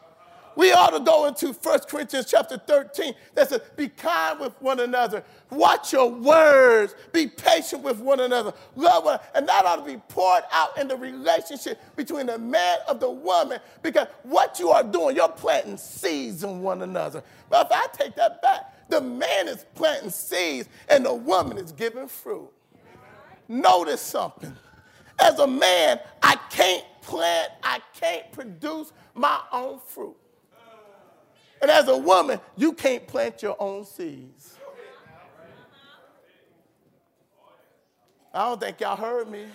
We 0.57 0.71
ought 0.71 0.89
to 0.89 0.99
go 0.99 1.27
into 1.27 1.53
1 1.53 1.79
Corinthians 1.81 2.25
chapter 2.25 2.57
13 2.57 3.13
that 3.35 3.47
says, 3.47 3.61
Be 3.75 3.89
kind 3.89 4.39
with 4.39 4.59
one 4.59 4.79
another. 4.79 5.23
Watch 5.51 5.93
your 5.93 6.09
words. 6.09 6.95
Be 7.13 7.27
patient 7.27 7.83
with 7.83 7.99
one 7.99 8.21
another. 8.21 8.51
Love 8.75 9.05
one 9.05 9.19
And 9.35 9.47
that 9.47 9.65
ought 9.65 9.75
to 9.75 9.83
be 9.83 10.01
poured 10.09 10.41
out 10.51 10.75
in 10.79 10.87
the 10.87 10.97
relationship 10.97 11.79
between 11.95 12.25
the 12.25 12.39
man 12.39 12.79
of 12.89 12.99
the 12.99 13.09
woman 13.09 13.59
because 13.83 14.07
what 14.23 14.57
you 14.59 14.69
are 14.69 14.83
doing, 14.83 15.15
you're 15.15 15.29
planting 15.29 15.77
seeds 15.77 16.43
in 16.43 16.63
one 16.63 16.81
another. 16.81 17.23
But 17.51 17.67
if 17.67 17.71
I 17.71 17.85
take 17.93 18.15
that 18.15 18.41
back, 18.41 18.89
the 18.89 18.99
man 18.99 19.47
is 19.47 19.63
planting 19.75 20.09
seeds 20.09 20.69
and 20.89 21.05
the 21.05 21.13
woman 21.13 21.59
is 21.59 21.71
giving 21.71 22.07
fruit. 22.07 22.49
Notice 23.47 24.01
something. 24.01 24.55
As 25.19 25.37
a 25.37 25.45
man, 25.45 25.99
I 26.23 26.35
can't 26.49 26.83
plant, 27.03 27.51
I 27.61 27.79
can't 27.93 28.31
produce 28.31 28.91
my 29.13 29.39
own 29.51 29.79
fruit. 29.85 30.15
And 31.61 31.71
as 31.71 31.87
a 31.87 31.97
woman, 31.97 32.39
you 32.55 32.73
can't 32.73 33.07
plant 33.07 33.41
your 33.41 33.55
own 33.59 33.85
seeds. 33.85 34.57
I 38.33 38.49
don't 38.49 38.59
think 38.59 38.79
y'all 38.79 38.95
heard 38.95 39.29
me. 39.29 39.45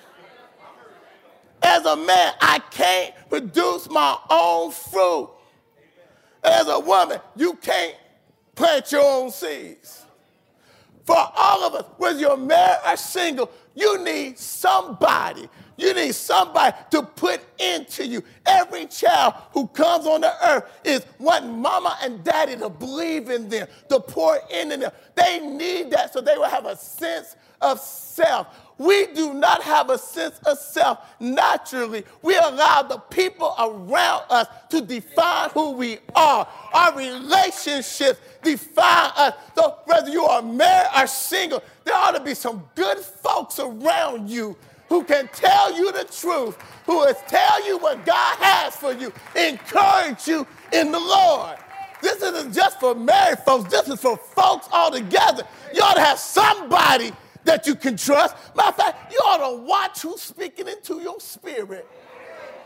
As 1.62 1.84
a 1.84 1.94
man, 1.94 2.34
I 2.40 2.58
can't 2.70 3.14
produce 3.28 3.88
my 3.88 4.18
own 4.28 4.72
fruit. 4.72 5.30
As 6.42 6.66
a 6.66 6.80
woman, 6.80 7.20
you 7.36 7.54
can't 7.54 7.94
plant 8.56 8.90
your 8.90 9.04
own 9.04 9.30
seeds. 9.30 10.04
Of 11.62 11.74
us, 11.74 11.84
whether 11.96 12.18
you're 12.18 12.36
married 12.36 12.78
or 12.84 12.96
single, 12.96 13.50
you 13.76 14.02
need 14.02 14.36
somebody. 14.36 15.48
You 15.76 15.94
need 15.94 16.14
somebody 16.14 16.76
to 16.90 17.02
put 17.02 17.40
into 17.60 18.04
you. 18.04 18.24
Every 18.44 18.86
child 18.86 19.34
who 19.52 19.68
comes 19.68 20.06
on 20.06 20.22
the 20.22 20.34
earth 20.44 20.64
is 20.84 21.06
wanting 21.20 21.60
mama 21.60 21.96
and 22.02 22.24
daddy 22.24 22.56
to 22.56 22.68
believe 22.68 23.30
in 23.30 23.48
them, 23.48 23.68
to 23.90 24.00
pour 24.00 24.40
into 24.52 24.76
them. 24.76 24.90
They 25.14 25.38
need 25.38 25.90
that 25.92 26.12
so 26.12 26.20
they 26.20 26.36
will 26.36 26.48
have 26.48 26.66
a 26.66 26.76
sense 26.76 27.36
of 27.60 27.78
self. 27.78 28.48
We 28.78 29.06
do 29.08 29.34
not 29.34 29.62
have 29.62 29.90
a 29.90 29.98
sense 29.98 30.38
of 30.46 30.58
self 30.58 30.98
naturally. 31.20 32.04
We 32.22 32.36
allow 32.36 32.82
the 32.82 32.98
people 32.98 33.54
around 33.58 34.24
us 34.30 34.48
to 34.70 34.80
define 34.80 35.50
who 35.50 35.72
we 35.72 35.98
are. 36.14 36.48
Our 36.72 36.96
relationships 36.96 38.20
define 38.42 39.10
us. 39.16 39.34
So, 39.54 39.76
whether 39.84 40.10
you 40.10 40.24
are 40.24 40.42
married 40.42 40.90
or 40.96 41.06
single, 41.06 41.62
there 41.84 41.94
ought 41.94 42.12
to 42.12 42.20
be 42.20 42.34
some 42.34 42.68
good 42.74 42.98
folks 42.98 43.58
around 43.58 44.28
you 44.28 44.56
who 44.88 45.04
can 45.04 45.28
tell 45.32 45.74
you 45.74 45.90
the 45.92 46.04
truth, 46.04 46.58
who 46.84 46.98
will 46.98 47.14
tell 47.26 47.66
you 47.66 47.78
what 47.78 48.04
God 48.04 48.36
has 48.40 48.76
for 48.76 48.92
you, 48.92 49.12
encourage 49.34 50.28
you 50.28 50.46
in 50.72 50.92
the 50.92 50.98
Lord. 51.00 51.56
This 52.02 52.20
isn't 52.20 52.52
just 52.52 52.80
for 52.80 52.94
married 52.94 53.38
folks, 53.38 53.70
this 53.70 53.88
is 53.88 54.00
for 54.00 54.16
folks 54.16 54.68
all 54.72 54.90
together. 54.90 55.44
You 55.72 55.82
ought 55.82 55.94
to 55.94 56.00
have 56.00 56.18
somebody 56.18 57.12
that 57.44 57.66
you 57.66 57.74
can 57.74 57.96
trust. 57.96 58.36
Matter 58.56 58.68
of 58.68 58.76
fact, 58.76 59.12
you 59.12 59.18
ought 59.18 59.50
to 59.50 59.62
watch 59.62 60.02
who's 60.02 60.20
speaking 60.20 60.68
into 60.68 61.00
your 61.00 61.20
spirit. 61.20 61.88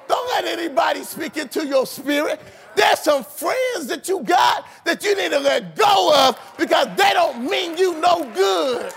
Don't 0.08 0.28
let 0.28 0.44
anybody 0.44 1.02
speak 1.02 1.36
into 1.36 1.66
your 1.66 1.86
spirit. 1.86 2.40
There's 2.76 3.00
some 3.00 3.24
friends 3.24 3.86
that 3.88 4.08
you 4.08 4.22
got 4.22 4.66
that 4.84 5.02
you 5.02 5.16
need 5.16 5.30
to 5.30 5.40
let 5.40 5.74
go 5.74 6.12
of 6.14 6.38
because 6.58 6.88
they 6.96 7.10
don't 7.12 7.48
mean 7.48 7.76
you 7.76 7.98
no 8.00 8.30
good. 8.34 8.92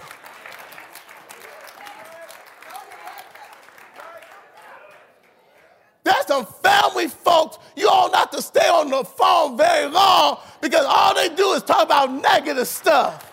There's 6.04 6.26
some 6.28 6.46
family 6.46 7.08
folks 7.08 7.58
you 7.76 7.88
ought 7.88 8.12
not 8.12 8.32
to 8.34 8.42
stay 8.42 8.68
on 8.68 8.90
the 8.90 9.04
phone 9.04 9.58
very 9.58 9.90
long 9.90 10.40
because 10.62 10.86
all 10.88 11.14
they 11.14 11.30
do 11.30 11.54
is 11.54 11.64
talk 11.64 11.84
about 11.84 12.12
negative 12.12 12.68
stuff. 12.68 13.29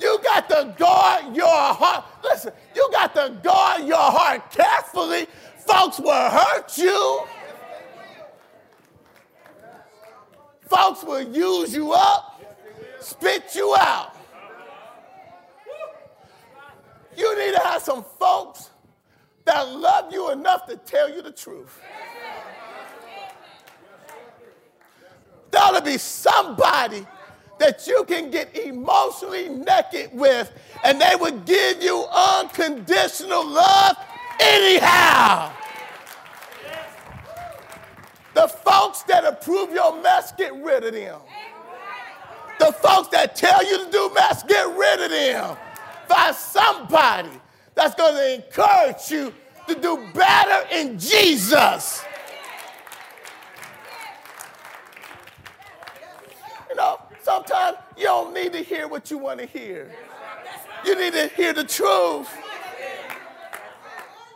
You 0.00 0.18
got 0.22 0.48
to 0.50 0.74
guard 0.78 1.34
your 1.34 1.46
heart. 1.46 2.04
Listen, 2.22 2.52
you 2.74 2.88
got 2.92 3.14
to 3.14 3.36
guard 3.42 3.84
your 3.84 3.96
heart 3.96 4.50
carefully. 4.50 5.26
Folks 5.66 5.98
will 5.98 6.30
hurt 6.30 6.76
you. 6.78 7.26
Folks 10.68 11.02
will 11.02 11.22
use 11.22 11.74
you 11.74 11.92
up, 11.92 12.42
spit 13.00 13.54
you 13.54 13.74
out. 13.78 14.14
You 17.16 17.36
need 17.38 17.54
to 17.54 17.60
have 17.60 17.82
some 17.82 18.04
folks 18.20 18.70
that 19.44 19.66
love 19.68 20.12
you 20.12 20.30
enough 20.30 20.66
to 20.66 20.76
tell 20.76 21.08
you 21.12 21.22
the 21.22 21.32
truth. 21.32 21.80
There 25.50 25.60
ought 25.62 25.78
to 25.78 25.82
be 25.82 25.96
somebody 25.96 27.06
that 27.58 27.86
you 27.86 28.04
can 28.04 28.30
get 28.30 28.56
emotionally 28.56 29.48
naked 29.48 30.10
with, 30.12 30.52
and 30.84 31.00
they 31.00 31.14
would 31.18 31.44
give 31.44 31.82
you 31.82 32.04
unconditional 32.12 33.46
love 33.46 33.96
anyhow. 34.40 35.52
The 38.34 38.48
folks 38.48 39.02
that 39.02 39.24
approve 39.24 39.72
your 39.72 40.00
mess, 40.00 40.32
get 40.32 40.54
rid 40.62 40.84
of 40.84 40.92
them. 40.92 41.20
The 42.60 42.72
folks 42.72 43.08
that 43.08 43.34
tell 43.34 43.64
you 43.64 43.84
to 43.84 43.90
do 43.90 44.10
mess, 44.14 44.42
get 44.44 44.66
rid 44.76 45.00
of 45.00 45.10
them. 45.10 45.56
Find 46.08 46.34
somebody 46.34 47.30
that's 47.74 47.94
going 47.94 48.14
to 48.14 48.34
encourage 48.34 49.10
you 49.10 49.32
to 49.66 49.74
do 49.74 50.08
better 50.14 50.68
in 50.72 50.98
Jesus. 50.98 52.04
You 56.70 56.76
know, 56.76 57.00
Sometimes 57.22 57.76
you 57.96 58.04
don't 58.04 58.32
need 58.34 58.52
to 58.52 58.62
hear 58.62 58.88
what 58.88 59.10
you 59.10 59.18
want 59.18 59.40
to 59.40 59.46
hear. 59.46 59.90
You 60.84 60.94
need 60.96 61.12
to 61.12 61.28
hear 61.28 61.52
the 61.52 61.64
truth. 61.64 62.28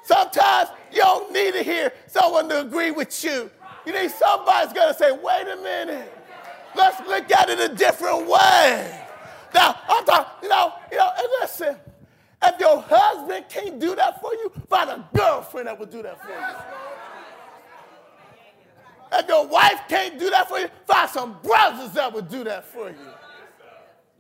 Sometimes 0.05 0.71
you 0.90 0.99
don't 0.99 1.33
need 1.33 1.55
to 1.55 1.62
hear 1.62 1.92
someone 2.07 2.49
to 2.49 2.61
agree 2.61 2.90
with 2.90 3.23
you. 3.25 3.51
You 3.87 3.92
need 3.92 4.11
somebody's 4.11 4.73
going 4.73 4.92
to 4.92 4.99
say, 4.99 5.12
wait 5.12 5.49
a 5.49 5.57
minute. 5.57 6.12
Let's 6.75 7.07
look 7.07 7.31
at 7.31 7.49
it 7.49 7.61
a 7.61 7.75
different 7.75 8.27
way. 8.27 9.01
Now, 9.55 9.79
I'm 9.88 10.05
talking, 10.05 10.33
you 10.42 10.49
know, 10.49 10.73
you 10.90 10.99
know, 10.99 11.11
and 11.16 11.29
listen, 11.40 11.77
if 12.42 12.61
your 12.61 12.83
husband 12.83 13.45
can't 13.49 13.79
do 13.79 13.95
that 13.95 14.21
for 14.21 14.33
you, 14.35 14.51
find 14.68 14.90
a 14.90 15.09
girlfriend 15.14 15.68
that 15.68 15.79
will 15.79 15.87
do 15.87 16.03
that 16.03 16.21
for 16.21 16.29
you. 16.29 16.91
If 19.12 19.29
your 19.29 19.46
wife 19.46 19.81
can't 19.88 20.18
do 20.18 20.31
that 20.31 20.48
for 20.48 20.59
you, 20.59 20.68
find 20.87 21.11
some 21.11 21.37
brothers 21.42 21.92
that 21.92 22.12
would 22.12 22.29
do 22.29 22.44
that 22.44 22.64
for 22.64 22.88
you. 22.88 22.96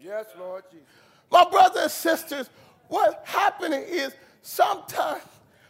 Yes, 0.00 0.26
Lord 0.38 0.64
Jesus. 0.70 0.86
My 1.30 1.48
brothers 1.50 1.82
and 1.82 1.90
sisters, 1.90 2.50
what's 2.88 3.16
happening 3.28 3.82
is 3.86 4.12
sometimes 4.42 5.22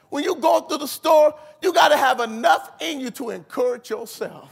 when 0.08 0.24
you 0.24 0.34
go 0.34 0.60
through 0.60 0.78
the 0.78 0.88
store, 0.88 1.34
you 1.62 1.72
got 1.72 1.88
to 1.88 1.96
have 1.96 2.20
enough 2.20 2.72
in 2.80 3.00
you 3.00 3.10
to 3.12 3.30
encourage 3.30 3.90
yourself. 3.90 4.50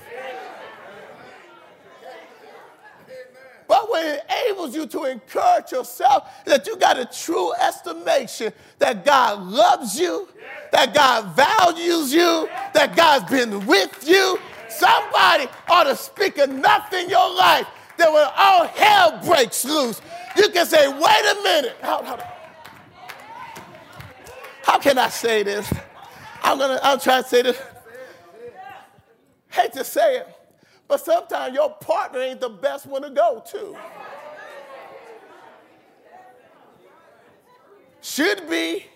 But 3.66 3.88
what 3.88 4.04
enables 4.04 4.74
you 4.74 4.87
to 4.88 5.04
encourage 5.04 5.70
yourself 5.70 6.28
is 6.44 6.52
that 6.52 6.66
you 6.66 6.76
got 6.76 6.98
a 6.98 7.04
true 7.04 7.52
estimation 7.54 8.52
that 8.78 9.04
God 9.04 9.42
loves 9.44 9.98
you, 9.98 10.28
that 10.72 10.92
God 10.92 11.37
values 11.37 12.12
you, 12.12 12.48
that 12.74 12.96
God's 12.96 13.30
been 13.30 13.64
with 13.66 14.09
you, 14.09 14.40
Somebody 14.70 15.48
ought 15.68 15.85
to 15.85 15.96
speak 15.96 16.38
enough 16.38 16.92
in 16.92 17.09
your 17.09 17.35
life 17.35 17.66
that 17.96 18.12
when 18.12 18.26
all 18.37 18.66
hell 18.66 19.20
breaks 19.24 19.64
loose, 19.64 20.00
you 20.37 20.48
can 20.48 20.66
say, 20.66 20.88
wait 20.88 20.98
a 21.02 21.40
minute. 21.42 21.76
How, 21.83 22.02
how, 22.02 22.18
how 24.64 24.78
can 24.78 24.98
I 24.98 25.09
say 25.09 25.42
this? 25.42 25.72
I'm 26.42 26.59
gonna 26.59 26.80
I'm 26.83 26.98
trying 26.98 27.22
to 27.22 27.28
say 27.28 27.42
this. 27.42 27.61
Hate 29.48 29.72
to 29.72 29.85
say 29.85 30.18
it, 30.18 30.28
but 30.88 31.00
sometimes 31.00 31.54
your 31.54 31.70
partner 31.70 32.20
ain't 32.20 32.40
the 32.40 32.48
best 32.48 32.87
one 32.87 33.02
to 33.02 33.11
go 33.11 33.42
to. 33.50 33.76
Should 38.00 38.48
be. 38.48 38.87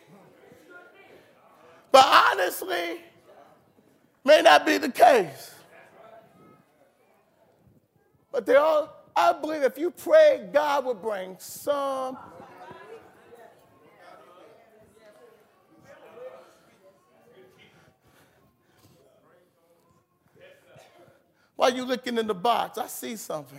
But 1.93 2.05
honestly, 2.07 3.01
may 4.25 4.43
not 4.43 4.65
be 4.65 4.79
the 4.79 4.89
case. 4.89 5.54
But 8.35 8.47
they 8.47 8.57
all, 8.57 8.93
I 9.15 9.33
believe 9.33 9.63
if 9.63 9.79
you 9.79 9.93
pray, 9.93 10.49
God 10.53 10.85
will 10.85 10.95
bring 10.95 11.37
some. 11.39 12.19
While 21.55 21.73
you 21.73 21.85
looking 21.85 22.19
in 22.19 22.27
the 22.27 22.35
box, 22.35 22.77
I 22.77 22.89
see 22.89 23.15
something. 23.15 23.57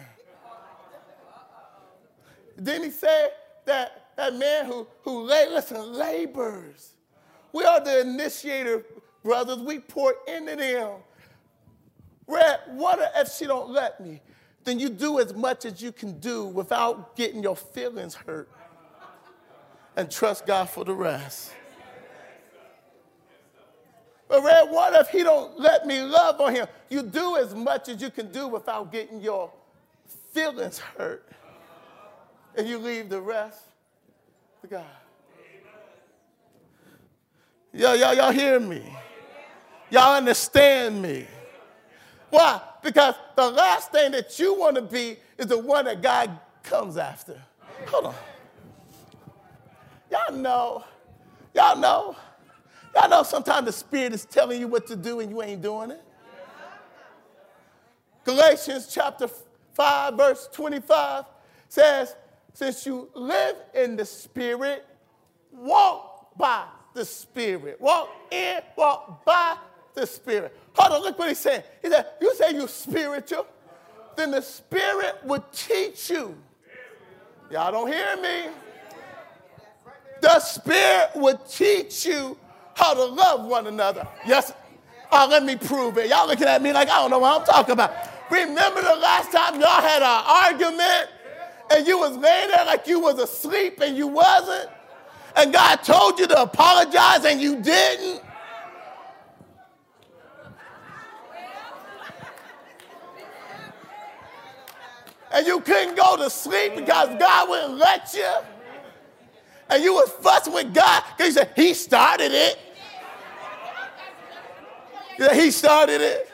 Then 2.58 2.84
he 2.84 2.90
said 2.90 3.30
that 3.64 4.10
that 4.18 4.36
man 4.36 4.66
who, 4.66 4.86
who 5.04 5.24
lay, 5.24 5.50
listen, 5.50 5.94
labors. 5.94 6.96
We 7.54 7.64
are 7.64 7.80
the 7.80 8.02
initiator, 8.02 8.84
brothers. 9.24 9.60
We 9.60 9.80
pour 9.80 10.16
into 10.28 10.58
them. 10.58 10.96
Red, 12.28 12.60
what 12.74 13.00
if 13.16 13.32
she 13.32 13.46
don't 13.46 13.70
let 13.70 14.02
me? 14.02 14.20
Then 14.66 14.80
you 14.80 14.90
do 14.90 15.20
as 15.20 15.34
much 15.34 15.64
as 15.64 15.82
you 15.82 15.92
can 15.92 16.20
do 16.20 16.46
without 16.46 17.16
getting 17.16 17.42
your 17.42 17.56
feelings 17.56 18.16
hurt 18.16 18.50
and 19.96 20.12
trust 20.12 20.46
God 20.46 20.70
for 20.70 20.84
the 20.84 20.94
rest. 20.94 21.52
But 24.28 24.44
Red, 24.44 24.72
what 24.72 25.00
if 25.00 25.10
he 25.10 25.22
don't 25.22 25.60
let 25.60 25.86
me 25.86 26.02
love 26.02 26.42
on 26.42 26.56
him? 26.56 26.68
You 26.90 27.04
do 27.04 27.38
as 27.38 27.54
much 27.54 27.90
as 27.90 28.02
you 28.02 28.10
can 28.10 28.32
do 28.32 28.48
without 28.48 28.92
getting 28.92 29.22
your 29.22 29.52
feelings 30.34 30.80
hurt. 30.80 31.32
And 32.58 32.68
you 32.68 32.80
leave 32.80 33.10
the 33.10 33.22
rest 33.22 33.62
to 34.62 34.68
God. 34.68 34.86
Y'all, 37.72 37.96
y'all, 37.96 38.14
y'all 38.16 38.32
hear 38.32 38.60
me? 38.60 38.82
Y'all 39.92 40.16
understand 40.16 41.02
me? 41.02 41.28
Why? 42.30 42.62
Because 42.84 43.16
the 43.36 43.50
last 43.50 43.92
thing 43.92 44.12
that 44.12 44.38
you 44.40 44.54
want 44.54 44.76
to 44.76 44.82
be 44.82 45.18
is 45.38 45.48
the 45.48 45.60
one 45.60 45.86
that 45.86 46.02
God 46.02 46.38
comes 46.64 46.98
after. 46.98 47.40
Hold 47.88 48.08
on. 48.08 48.16
Y'all 50.12 50.36
know, 50.36 50.84
y'all 51.54 51.78
know, 51.78 52.16
y'all 52.94 53.10
know 53.10 53.24
sometimes 53.24 53.66
the 53.66 53.72
Spirit 53.72 54.14
is 54.14 54.26
telling 54.26 54.60
you 54.60 54.68
what 54.68 54.88
to 54.88 54.96
do 54.96 55.20
and 55.20 55.30
you 55.30 55.42
ain't 55.42 55.62
doing 55.62 55.92
it. 55.92 56.02
Galatians 58.24 58.88
chapter 58.92 59.30
5, 59.74 60.16
verse 60.16 60.50
25 60.52 61.26
says, 61.70 62.16
Since 62.54 62.86
you 62.86 63.10
live 63.14 63.56
in 63.74 63.96
the 63.96 64.06
Spirit, 64.06 64.86
walk 65.52 66.36
by 66.38 66.66
the 66.94 67.06
Spirit. 67.06 67.80
Walk 67.80 68.10
in, 68.32 68.62
walk 68.76 69.24
by 69.26 69.58
the 69.94 70.08
Spirit. 70.08 70.58
Hold 70.78 70.94
on, 70.94 71.02
look 71.02 71.18
what 71.18 71.30
he's 71.30 71.40
saying. 71.40 71.64
He 71.82 71.90
said, 71.90 72.06
You 72.20 72.36
say 72.36 72.54
you're 72.54 72.68
spiritual, 72.68 73.48
then 74.16 74.32
the 74.32 74.42
Spirit 74.42 75.16
would 75.24 75.44
teach 75.52 76.10
you. 76.10 76.36
Y'all 77.52 77.72
don't 77.72 77.92
hear 77.92 78.18
me? 78.18 78.52
The 80.22 80.40
Spirit 80.40 81.12
would 81.16 81.48
teach 81.48 82.06
you 82.06 82.38
how 82.74 82.94
to 82.94 83.06
love 83.06 83.46
one 83.46 83.68
another. 83.68 84.08
Yes. 84.26 84.54
Oh, 85.12 85.28
let 85.30 85.44
me 85.44 85.56
prove 85.56 85.98
it. 85.98 86.10
Y'all 86.10 86.28
looking 86.28 86.48
at 86.48 86.62
me 86.62 86.74
like 86.74 86.90
I 86.90 86.98
don't 86.98 87.12
know 87.12 87.20
what 87.20 87.42
I'm 87.42 87.46
talking 87.46 87.74
about. 87.74 87.94
Remember 88.30 88.82
the 88.82 88.96
last 88.96 89.32
time 89.32 89.62
y'all 89.62 89.82
had 89.82 90.02
an 90.02 90.24
argument 90.26 91.10
and 91.74 91.88
you 91.88 91.98
was 91.98 92.18
laying 92.18 92.50
there 92.50 92.66
like 92.66 92.88
you 92.88 93.00
was 93.00 93.20
asleep 93.20 93.80
and 93.82 93.96
you 93.96 94.08
wasn't? 94.08 94.70
And 95.36 95.54
God 95.54 95.78
told 95.78 96.20
you 96.20 96.28
to 96.28 96.42
apologize 96.42 97.24
and 97.26 97.40
you 97.40 97.62
didn't? 97.62 98.22
And 105.36 105.46
you 105.46 105.60
couldn't 105.60 105.98
go 105.98 106.16
to 106.16 106.30
sleep 106.30 106.78
because 106.78 107.10
God 107.20 107.50
wouldn't 107.50 107.78
let 107.78 108.14
you? 108.14 108.32
And 109.70 109.84
you 109.84 109.94
was 109.94 110.10
fussing 110.22 110.54
with 110.54 110.74
God 110.74 111.04
because 111.18 111.36
you 111.36 111.42
said, 111.42 111.52
He 111.56 111.74
started 111.74 112.32
it. 112.32 112.58
Yeah, 115.20 115.34
he 115.34 115.52
started 115.52 116.02
it. 116.02 116.30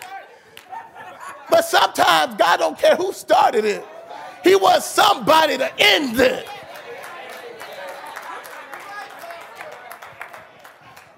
But 1.50 1.66
sometimes 1.66 2.36
God 2.36 2.58
don't 2.58 2.78
care 2.78 2.96
who 2.96 3.14
started 3.14 3.66
it. 3.66 3.86
He 4.44 4.56
wants 4.56 4.88
somebody 4.88 5.58
to 5.58 5.72
end 5.80 6.20
it. 6.20 6.48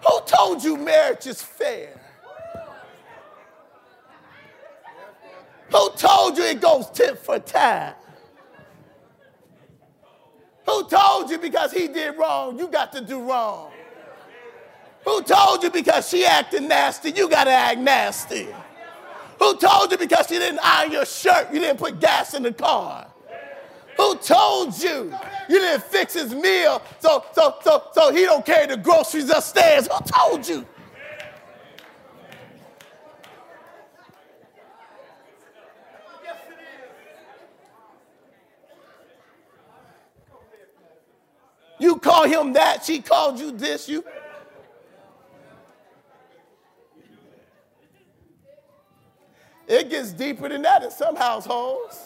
Who 0.06 0.20
told 0.26 0.64
you 0.64 0.76
marriage 0.76 1.26
is 1.28 1.42
fair? 1.42 2.03
Who 5.74 5.90
told 5.98 6.38
you 6.38 6.44
it 6.44 6.62
goes 6.62 6.90
tit 6.92 7.18
for 7.18 7.40
tat? 7.40 8.00
Who 10.68 10.88
told 10.88 11.32
you 11.32 11.40
because 11.40 11.72
he 11.72 11.88
did 11.88 12.16
wrong, 12.18 12.60
you 12.60 12.68
got 12.68 12.92
to 12.94 13.02
do 13.02 13.28
wrong? 13.28 13.72
Who 15.04 15.24
told 15.24 15.64
you 15.64 15.72
because 15.72 16.08
she 16.08 16.26
acted 16.26 16.64
nasty, 16.64 17.10
you 17.10 17.28
got 17.28 17.46
to 17.46 17.52
act 17.52 17.80
nasty? 17.80 18.48
Who 19.40 19.58
told 19.58 19.92
you 19.92 19.98
because 19.98 20.28
she 20.28 20.36
didn't 20.36 20.60
iron 20.64 20.92
your 20.92 21.06
shirt, 21.06 21.52
you 21.52 21.60
didn't 21.60 21.80
put 21.80 22.00
gas 22.00 22.36
in 22.36 22.44
the 22.44 22.54
car? 22.54 23.08
Who 23.98 24.16
told 24.18 24.82
you 24.82 25.14
you 25.50 25.60
didn't 25.60 25.84
fix 25.84 26.14
his 26.14 26.34
meal 26.34 26.82
so, 27.00 27.26
so, 27.34 27.56
so, 27.64 27.84
so 27.94 28.14
he 28.14 28.26
don't 28.26 28.46
carry 28.46 28.68
the 28.68 28.78
groceries 28.78 29.30
upstairs? 29.30 29.88
Who 29.88 30.00
told 30.06 30.48
you? 30.48 30.66
You 41.84 41.98
call 41.98 42.24
him 42.24 42.54
that, 42.54 42.86
she 42.86 43.02
called 43.02 43.38
you 43.38 43.52
this, 43.52 43.90
you. 43.90 44.06
It 49.68 49.90
gets 49.90 50.14
deeper 50.14 50.48
than 50.48 50.62
that 50.62 50.84
in 50.84 50.92
some 50.92 51.18
households. 51.18 52.00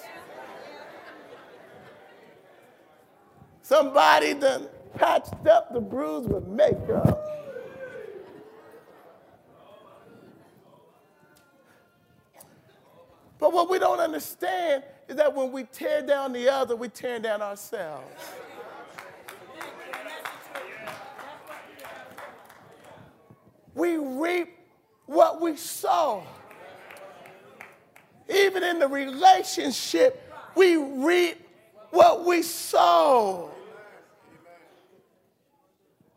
Somebody 3.62 4.34
done 4.34 4.68
patched 4.96 5.46
up 5.46 5.72
the 5.72 5.80
bruise 5.80 6.28
with 6.28 6.48
makeup. 6.48 7.24
But 13.38 13.54
what 13.54 13.70
we 13.70 13.78
don't 13.78 14.00
understand 14.00 14.86
is 15.08 15.18
that 15.18 15.36
when 15.36 15.52
we 15.52 15.66
tear 15.66 16.02
down 16.02 16.34
the 16.34 16.52
other, 16.52 16.76
we 16.76 16.90
tear 16.90 17.20
down 17.20 17.44
ourselves. 17.44 18.08
We 23.78 23.98
reap 23.98 24.58
what 25.06 25.40
we 25.40 25.56
sow. 25.56 26.24
Even 28.28 28.63
in 28.63 28.80
the 28.80 28.88
relationship, 28.88 30.34
we 30.56 30.78
reap 30.78 31.48
what 31.92 32.26
we 32.26 32.42
sow. 32.42 33.52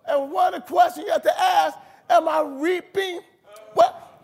And 0.07 0.33
one 0.33 0.55
of 0.55 0.62
the 0.62 0.66
questions 0.66 1.05
you 1.05 1.12
have 1.12 1.23
to 1.23 1.38
ask, 1.38 1.77
am 2.09 2.29
I 2.29 2.40
reaping 2.40 3.20
what? 3.75 4.23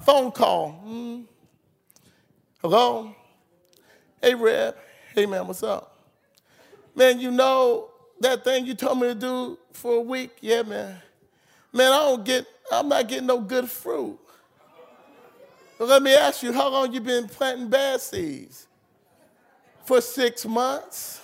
Phone 0.00 0.32
call. 0.32 0.72
Hmm. 0.72 1.20
Hello? 2.60 3.14
Hey, 4.20 4.34
Reb. 4.34 4.74
Hey, 5.14 5.24
man, 5.24 5.46
what's 5.46 5.62
up? 5.62 6.04
Man, 6.96 7.20
you 7.20 7.30
know 7.30 7.90
that 8.18 8.42
thing 8.42 8.66
you 8.66 8.74
told 8.74 8.98
me 8.98 9.06
to 9.06 9.14
do 9.14 9.58
for 9.72 9.98
a 9.98 10.00
week? 10.00 10.32
Yeah, 10.40 10.62
man. 10.62 11.00
Man, 11.72 11.92
I 11.92 11.98
don't 12.00 12.24
get, 12.24 12.46
I'm 12.72 12.88
not 12.88 13.06
getting 13.08 13.26
no 13.26 13.40
good 13.40 13.68
fruit. 13.68 14.18
Let 15.78 16.02
me 16.02 16.14
ask 16.14 16.42
you, 16.42 16.52
how 16.52 16.68
long 16.68 16.92
you 16.92 17.00
been 17.00 17.26
planting 17.26 17.68
bad 17.68 18.00
seeds? 18.00 18.66
For 19.84 20.00
six 20.00 20.44
months. 20.44 21.20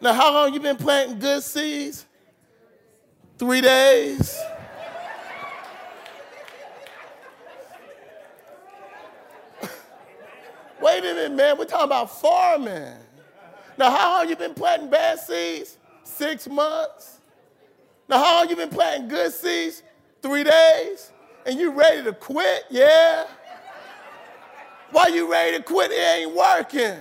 Now, 0.00 0.14
how 0.14 0.32
long 0.32 0.54
you 0.54 0.60
been 0.60 0.76
planting 0.76 1.18
good 1.18 1.42
seeds? 1.42 2.06
Three 3.36 3.60
days. 3.60 4.38
Wait 10.80 10.98
a 10.98 11.02
minute, 11.02 11.32
man. 11.32 11.58
We're 11.58 11.66
talking 11.66 11.84
about 11.84 12.18
farming. 12.20 12.94
Now, 13.76 13.90
how 13.90 14.18
long 14.18 14.30
you 14.30 14.36
been 14.36 14.54
planting 14.54 14.88
bad 14.88 15.18
seeds? 15.18 15.76
Six 16.04 16.48
months. 16.48 17.19
Now, 18.10 18.18
how 18.24 18.40
long 18.40 18.50
you 18.50 18.56
been 18.56 18.70
planting 18.70 19.06
good 19.08 19.32
seeds? 19.32 19.84
Three 20.20 20.42
days 20.42 21.12
and 21.46 21.58
you 21.58 21.70
ready 21.70 22.02
to 22.02 22.12
quit? 22.12 22.64
Yeah. 22.68 23.24
Why 24.90 25.06
you 25.06 25.30
ready 25.30 25.58
to 25.58 25.62
quit? 25.62 25.92
It 25.92 25.94
ain't 25.94 26.34
working. 26.34 26.98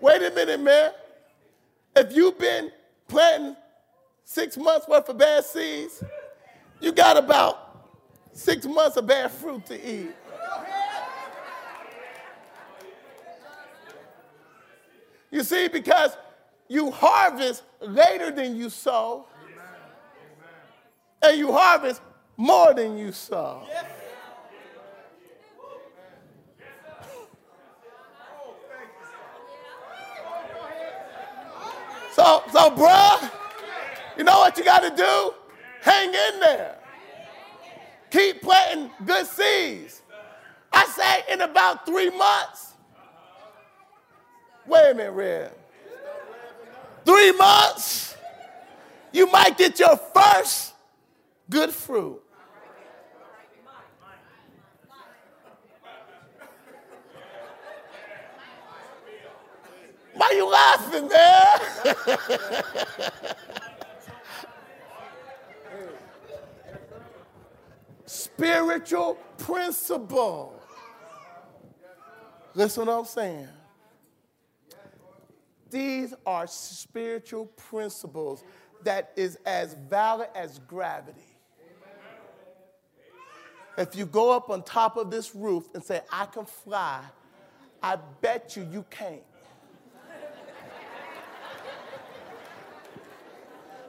Wait 0.00 0.22
a 0.22 0.30
minute, 0.34 0.58
man. 0.58 0.92
If 1.94 2.16
you've 2.16 2.38
been 2.38 2.72
planting 3.08 3.56
six 4.24 4.56
months 4.56 4.88
worth 4.88 5.06
of 5.10 5.18
bad 5.18 5.44
seeds, 5.44 6.02
you 6.80 6.92
got 6.92 7.18
about 7.18 7.90
six 8.32 8.64
months 8.64 8.96
of 8.96 9.06
bad 9.06 9.30
fruit 9.30 9.66
to 9.66 9.74
eat. 9.74 10.12
You 15.30 15.42
see, 15.42 15.68
because 15.68 16.16
you 16.68 16.90
harvest 16.90 17.64
later 17.82 18.30
than 18.30 18.56
you 18.56 18.70
sow, 18.70 19.26
and 21.22 21.38
you 21.38 21.52
harvest 21.52 22.00
more 22.36 22.72
than 22.74 22.96
you 22.96 23.12
saw. 23.12 23.62
So, 32.12 32.42
so, 32.52 32.70
bruh, 32.70 33.30
you 34.18 34.24
know 34.24 34.40
what 34.40 34.58
you 34.58 34.64
got 34.64 34.80
to 34.80 34.94
do? 34.94 35.34
Hang 35.80 36.08
in 36.08 36.40
there. 36.40 36.76
Keep 38.10 38.42
planting 38.42 38.90
good 39.06 39.26
seeds. 39.26 40.02
I 40.72 40.84
say 40.86 41.32
in 41.32 41.40
about 41.40 41.86
three 41.86 42.10
months. 42.10 42.74
Wait 44.66 44.90
a 44.90 44.94
minute, 44.94 45.12
Red. 45.12 45.52
Three 47.04 47.32
months, 47.32 48.16
you 49.12 49.30
might 49.30 49.56
get 49.56 49.78
your 49.78 49.96
first 50.14 50.69
good 51.50 51.70
fruit. 51.70 52.22
Why 60.14 60.26
are 60.26 60.34
you 60.34 60.50
laughing, 60.50 61.08
man? 61.08 61.60
spiritual 68.06 69.18
principle. 69.36 70.62
Listen 72.54 72.86
what 72.86 72.98
I'm 72.98 73.04
saying. 73.04 73.48
These 75.70 76.14
are 76.26 76.46
spiritual 76.46 77.46
principles 77.46 78.42
that 78.82 79.12
is 79.16 79.36
as 79.44 79.74
valid 79.74 80.28
as 80.34 80.58
gravity. 80.60 81.29
If 83.80 83.96
you 83.96 84.04
go 84.04 84.30
up 84.30 84.50
on 84.50 84.62
top 84.62 84.98
of 84.98 85.10
this 85.10 85.34
roof 85.34 85.64
and 85.72 85.82
say, 85.82 86.02
I 86.12 86.26
can 86.26 86.44
fly, 86.44 87.00
I 87.82 87.96
bet 88.20 88.54
you 88.54 88.68
you 88.70 88.84
can't. 88.90 89.22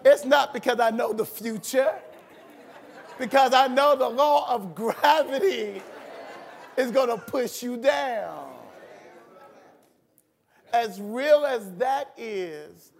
It's 0.06 0.24
not 0.24 0.54
because 0.54 0.80
I 0.80 0.92
know 0.92 1.12
the 1.12 1.26
future, 1.26 1.94
because 3.20 3.54
I 3.54 3.68
know 3.68 3.98
the 3.98 4.08
law 4.08 4.50
of 4.50 4.74
gravity 4.74 5.82
is 6.78 6.90
going 6.90 7.10
to 7.10 7.18
push 7.18 7.62
you 7.62 7.76
down. 7.76 8.48
As 10.72 11.02
real 11.02 11.46
as 11.46 11.70
that 11.74 12.14
is, 12.16 12.94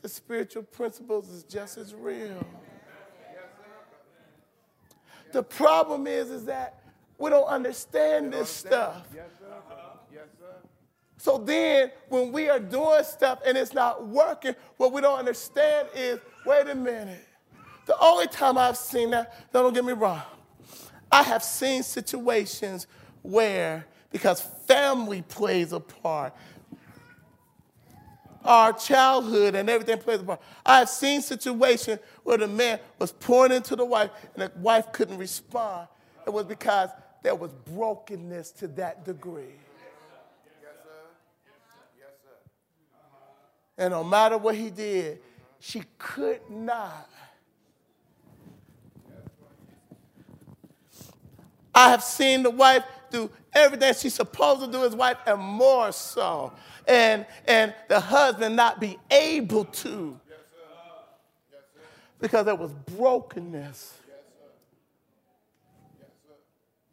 the 0.00 0.08
spiritual 0.08 0.62
principles 0.62 1.28
is 1.28 1.42
just 1.42 1.76
as 1.76 1.92
real. 1.92 2.46
The 5.34 5.42
problem 5.42 6.06
is, 6.06 6.30
is 6.30 6.44
that 6.44 6.78
we 7.18 7.28
don't 7.28 7.48
understand 7.48 8.32
this 8.32 8.48
stuff. 8.48 9.04
Yes, 9.12 9.26
sir. 9.40 9.46
Yes, 10.12 10.26
sir. 10.38 10.54
So 11.16 11.38
then, 11.38 11.90
when 12.08 12.30
we 12.30 12.48
are 12.48 12.60
doing 12.60 13.02
stuff 13.02 13.40
and 13.44 13.58
it's 13.58 13.72
not 13.72 14.06
working, 14.06 14.54
what 14.76 14.92
we 14.92 15.00
don't 15.00 15.18
understand 15.18 15.88
is 15.92 16.20
wait 16.46 16.68
a 16.68 16.74
minute. 16.76 17.26
The 17.86 17.96
only 18.00 18.28
time 18.28 18.56
I've 18.56 18.76
seen 18.76 19.10
that, 19.10 19.52
don't 19.52 19.74
get 19.74 19.84
me 19.84 19.92
wrong, 19.92 20.22
I 21.10 21.24
have 21.24 21.42
seen 21.42 21.82
situations 21.82 22.86
where, 23.22 23.86
because 24.12 24.40
family 24.68 25.22
plays 25.22 25.72
a 25.72 25.80
part, 25.80 26.32
our 28.44 28.72
childhood 28.72 29.54
and 29.54 29.70
everything 29.70 29.98
plays 29.98 30.20
a 30.20 30.24
part. 30.24 30.40
I've 30.64 30.88
seen 30.88 31.22
situations 31.22 31.98
where 32.22 32.38
the 32.38 32.48
man 32.48 32.78
was 32.98 33.12
pouring 33.12 33.52
into 33.52 33.74
the 33.74 33.84
wife 33.84 34.10
and 34.34 34.44
the 34.44 34.52
wife 34.58 34.92
couldn't 34.92 35.18
respond. 35.18 35.88
It 36.26 36.32
was 36.32 36.44
because 36.44 36.90
there 37.22 37.34
was 37.34 37.52
brokenness 37.52 38.50
to 38.52 38.68
that 38.68 39.04
degree. 39.04 39.42
Yes, 39.42 40.72
sir. 40.82 40.90
Yes, 41.98 42.08
sir. 42.22 42.36
And 43.78 43.92
no 43.92 44.04
matter 44.04 44.36
what 44.36 44.54
he 44.54 44.70
did, 44.70 45.20
she 45.58 45.82
could 45.98 46.40
not. 46.50 47.08
I 51.74 51.90
have 51.90 52.04
seen 52.04 52.42
the 52.44 52.50
wife 52.50 52.84
do 53.14 53.30
everything 53.52 53.94
she's 53.94 54.14
supposed 54.14 54.60
to 54.60 54.66
do 54.66 54.84
as 54.84 54.94
wife 54.94 55.18
and 55.26 55.40
more 55.40 55.92
so. 55.92 56.52
And, 56.86 57.24
and 57.46 57.72
the 57.88 58.00
husband 58.00 58.56
not 58.56 58.80
be 58.80 58.98
able 59.10 59.64
to. 59.66 60.20
Because 62.20 62.44
there 62.44 62.54
was 62.54 62.72
brokenness 62.72 63.94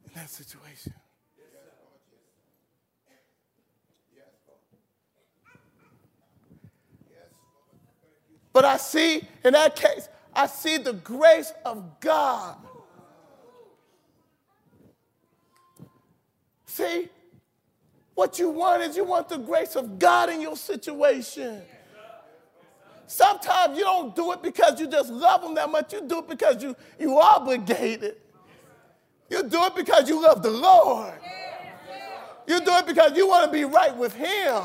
in 0.05 0.11
that 0.15 0.29
situation. 0.29 0.93
But 8.53 8.65
I 8.65 8.75
see, 8.75 9.21
in 9.45 9.53
that 9.53 9.77
case, 9.77 10.09
I 10.33 10.45
see 10.47 10.77
the 10.77 10.91
grace 10.91 11.53
of 11.63 12.01
God. 12.01 12.57
See, 16.81 17.09
what 18.15 18.39
you 18.39 18.49
want 18.49 18.81
is 18.81 18.97
you 18.97 19.03
want 19.03 19.29
the 19.29 19.37
grace 19.37 19.75
of 19.75 19.99
God 19.99 20.29
in 20.29 20.41
your 20.41 20.55
situation. 20.55 21.61
Sometimes 23.05 23.77
you 23.77 23.83
don't 23.83 24.15
do 24.15 24.31
it 24.31 24.41
because 24.41 24.79
you 24.79 24.87
just 24.87 25.11
love 25.11 25.41
them 25.41 25.53
that 25.55 25.69
much. 25.69 25.93
You 25.93 26.01
do 26.07 26.19
it 26.19 26.27
because 26.27 26.63
you 26.63 26.75
you 26.97 27.19
obligated. 27.19 28.15
You 29.29 29.43
do 29.43 29.63
it 29.65 29.75
because 29.75 30.09
you 30.09 30.21
love 30.23 30.41
the 30.41 30.49
Lord. 30.49 31.13
You 32.47 32.59
do 32.61 32.71
it 32.71 32.87
because 32.87 33.15
you 33.15 33.27
want 33.27 33.45
to 33.45 33.51
be 33.51 33.63
right 33.63 33.95
with 33.95 34.15
Him. 34.15 34.63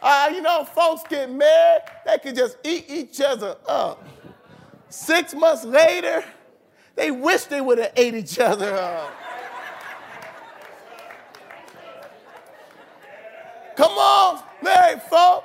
Uh, 0.00 0.30
you 0.32 0.40
know, 0.40 0.64
folks 0.64 1.02
get 1.08 1.30
married, 1.30 1.82
they 2.06 2.18
can 2.18 2.34
just 2.34 2.58
eat 2.64 2.84
each 2.88 3.20
other 3.20 3.56
up. 3.66 4.06
Six 4.88 5.34
months 5.34 5.64
later, 5.64 6.22
they 6.94 7.10
wish 7.10 7.44
they 7.44 7.60
would 7.60 7.78
have 7.78 7.92
ate 7.96 8.14
each 8.14 8.38
other 8.38 8.74
up. 8.74 9.19
Come 13.80 13.92
on, 13.96 14.42
married 14.62 15.00
folk. 15.00 15.42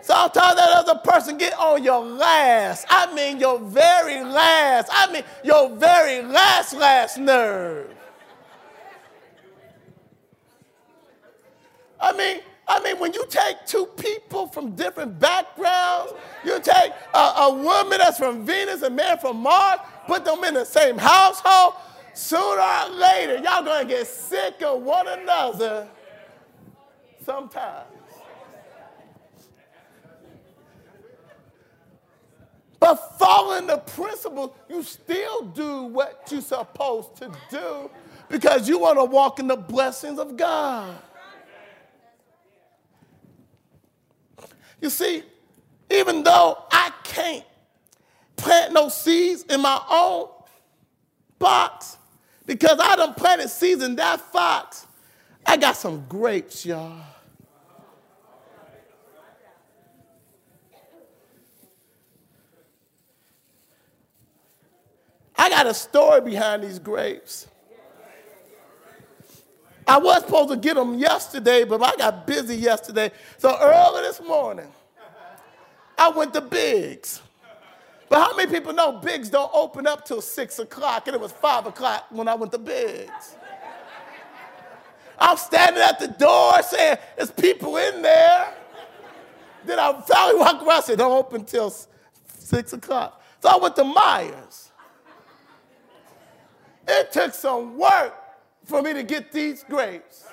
Sometimes 0.00 0.56
that 0.56 0.70
other 0.70 0.98
person 1.00 1.36
get 1.36 1.52
on 1.58 1.84
your 1.84 2.02
last. 2.02 2.86
I 2.88 3.12
mean 3.12 3.38
your 3.38 3.58
very 3.58 4.24
last. 4.24 4.88
I 4.90 5.12
mean 5.12 5.22
your 5.44 5.68
very 5.76 6.22
last 6.22 6.72
last 6.72 7.18
nerve. 7.18 7.94
I 12.00 12.16
mean, 12.16 12.40
I 12.66 12.82
mean, 12.82 12.98
when 12.98 13.12
you 13.12 13.26
take 13.28 13.66
two 13.66 13.84
people 13.98 14.46
from 14.46 14.70
different 14.74 15.20
backgrounds, 15.20 16.14
you 16.42 16.58
take 16.60 16.92
a, 17.12 17.18
a 17.18 17.54
woman 17.54 17.98
that's 17.98 18.16
from 18.16 18.46
Venus 18.46 18.80
and 18.80 18.96
man 18.96 19.18
from 19.18 19.36
Mars, 19.36 19.80
put 20.06 20.24
them 20.24 20.42
in 20.44 20.54
the 20.54 20.64
same 20.64 20.96
household, 20.96 21.74
sooner 22.14 22.62
or 22.62 22.88
later, 22.88 23.34
y'all 23.34 23.62
gonna 23.62 23.84
get 23.84 24.06
sick 24.06 24.62
of 24.62 24.80
one 24.80 25.06
another 25.06 25.86
sometimes. 27.30 27.86
But 32.80 32.96
following 33.18 33.66
the 33.68 33.76
principle, 33.78 34.56
you 34.68 34.82
still 34.82 35.42
do 35.42 35.84
what 35.84 36.26
you're 36.30 36.40
supposed 36.40 37.14
to 37.16 37.30
do 37.50 37.90
because 38.28 38.68
you 38.68 38.78
want 38.80 38.98
to 38.98 39.04
walk 39.04 39.38
in 39.38 39.46
the 39.46 39.56
blessings 39.56 40.18
of 40.18 40.36
God. 40.36 40.96
You 44.80 44.90
see, 44.90 45.22
even 45.90 46.24
though 46.24 46.64
I 46.72 46.90
can't 47.04 47.44
plant 48.34 48.72
no 48.72 48.88
seeds 48.88 49.44
in 49.44 49.60
my 49.60 49.80
own 49.88 50.30
box 51.38 51.98
because 52.46 52.80
I 52.80 52.96
done 52.96 53.14
planted 53.14 53.50
seeds 53.50 53.82
in 53.82 53.94
that 53.96 54.32
box, 54.32 54.86
I 55.46 55.58
got 55.58 55.76
some 55.76 56.06
grapes, 56.08 56.64
y'all. 56.64 57.09
I 65.40 65.48
got 65.48 65.66
a 65.66 65.72
story 65.72 66.20
behind 66.20 66.62
these 66.62 66.78
grapes. 66.78 67.46
I 69.88 69.96
was 69.96 70.20
supposed 70.20 70.50
to 70.50 70.56
get 70.56 70.74
them 70.74 70.98
yesterday, 70.98 71.64
but 71.64 71.82
I 71.82 71.96
got 71.96 72.26
busy 72.26 72.56
yesterday. 72.56 73.10
So 73.38 73.56
early 73.58 74.02
this 74.02 74.20
morning, 74.20 74.70
I 75.96 76.10
went 76.10 76.34
to 76.34 76.42
Biggs. 76.42 77.22
But 78.10 78.18
how 78.18 78.36
many 78.36 78.52
people 78.52 78.74
know 78.74 78.92
Biggs 78.98 79.30
don't 79.30 79.50
open 79.54 79.86
up 79.86 80.04
till 80.04 80.20
six 80.20 80.58
o'clock, 80.58 81.06
and 81.06 81.14
it 81.14 81.20
was 81.20 81.32
five 81.32 81.64
o'clock 81.64 82.04
when 82.10 82.28
I 82.28 82.34
went 82.34 82.52
to 82.52 82.58
Biggs? 82.58 83.36
I'm 85.18 85.38
standing 85.38 85.82
at 85.82 85.98
the 85.98 86.08
door 86.08 86.60
saying, 86.62 86.98
There's 87.16 87.30
people 87.30 87.78
in 87.78 88.02
there. 88.02 88.52
Then 89.64 89.78
I 89.78 90.02
finally 90.06 90.38
walk 90.38 90.62
around 90.62 90.86
and 90.86 90.98
Don't 90.98 91.12
open 91.12 91.46
till 91.46 91.74
six 92.26 92.74
o'clock. 92.74 93.22
So 93.40 93.48
I 93.48 93.56
went 93.56 93.74
to 93.76 93.84
Meijer's. 93.84 94.69
It 96.92 97.12
took 97.12 97.32
some 97.34 97.78
work 97.78 98.12
for 98.64 98.82
me 98.82 98.92
to 98.92 99.04
get 99.04 99.30
these 99.30 99.62
grapes. 99.62 100.26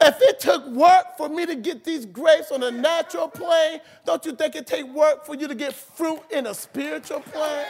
If 0.00 0.20
it 0.20 0.40
took 0.40 0.66
work 0.66 1.16
for 1.16 1.28
me 1.28 1.46
to 1.46 1.54
get 1.54 1.84
these 1.84 2.04
grapes 2.04 2.50
on 2.50 2.64
a 2.64 2.70
natural 2.70 3.28
plane, 3.28 3.80
don't 4.04 4.24
you 4.26 4.32
think 4.32 4.56
it 4.56 4.66
take 4.66 4.86
work 4.92 5.24
for 5.24 5.36
you 5.36 5.46
to 5.46 5.54
get 5.54 5.72
fruit 5.72 6.20
in 6.30 6.48
a 6.48 6.54
spiritual 6.54 7.20
plane? 7.20 7.64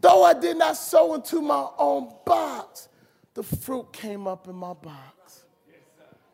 Though 0.00 0.24
I 0.24 0.32
did 0.32 0.56
not 0.56 0.76
sow 0.76 1.14
into 1.14 1.42
my 1.42 1.68
own 1.76 2.12
box, 2.24 2.88
the 3.34 3.42
fruit 3.42 3.92
came 3.92 4.26
up 4.26 4.48
in 4.48 4.54
my 4.54 4.72
box 4.72 5.44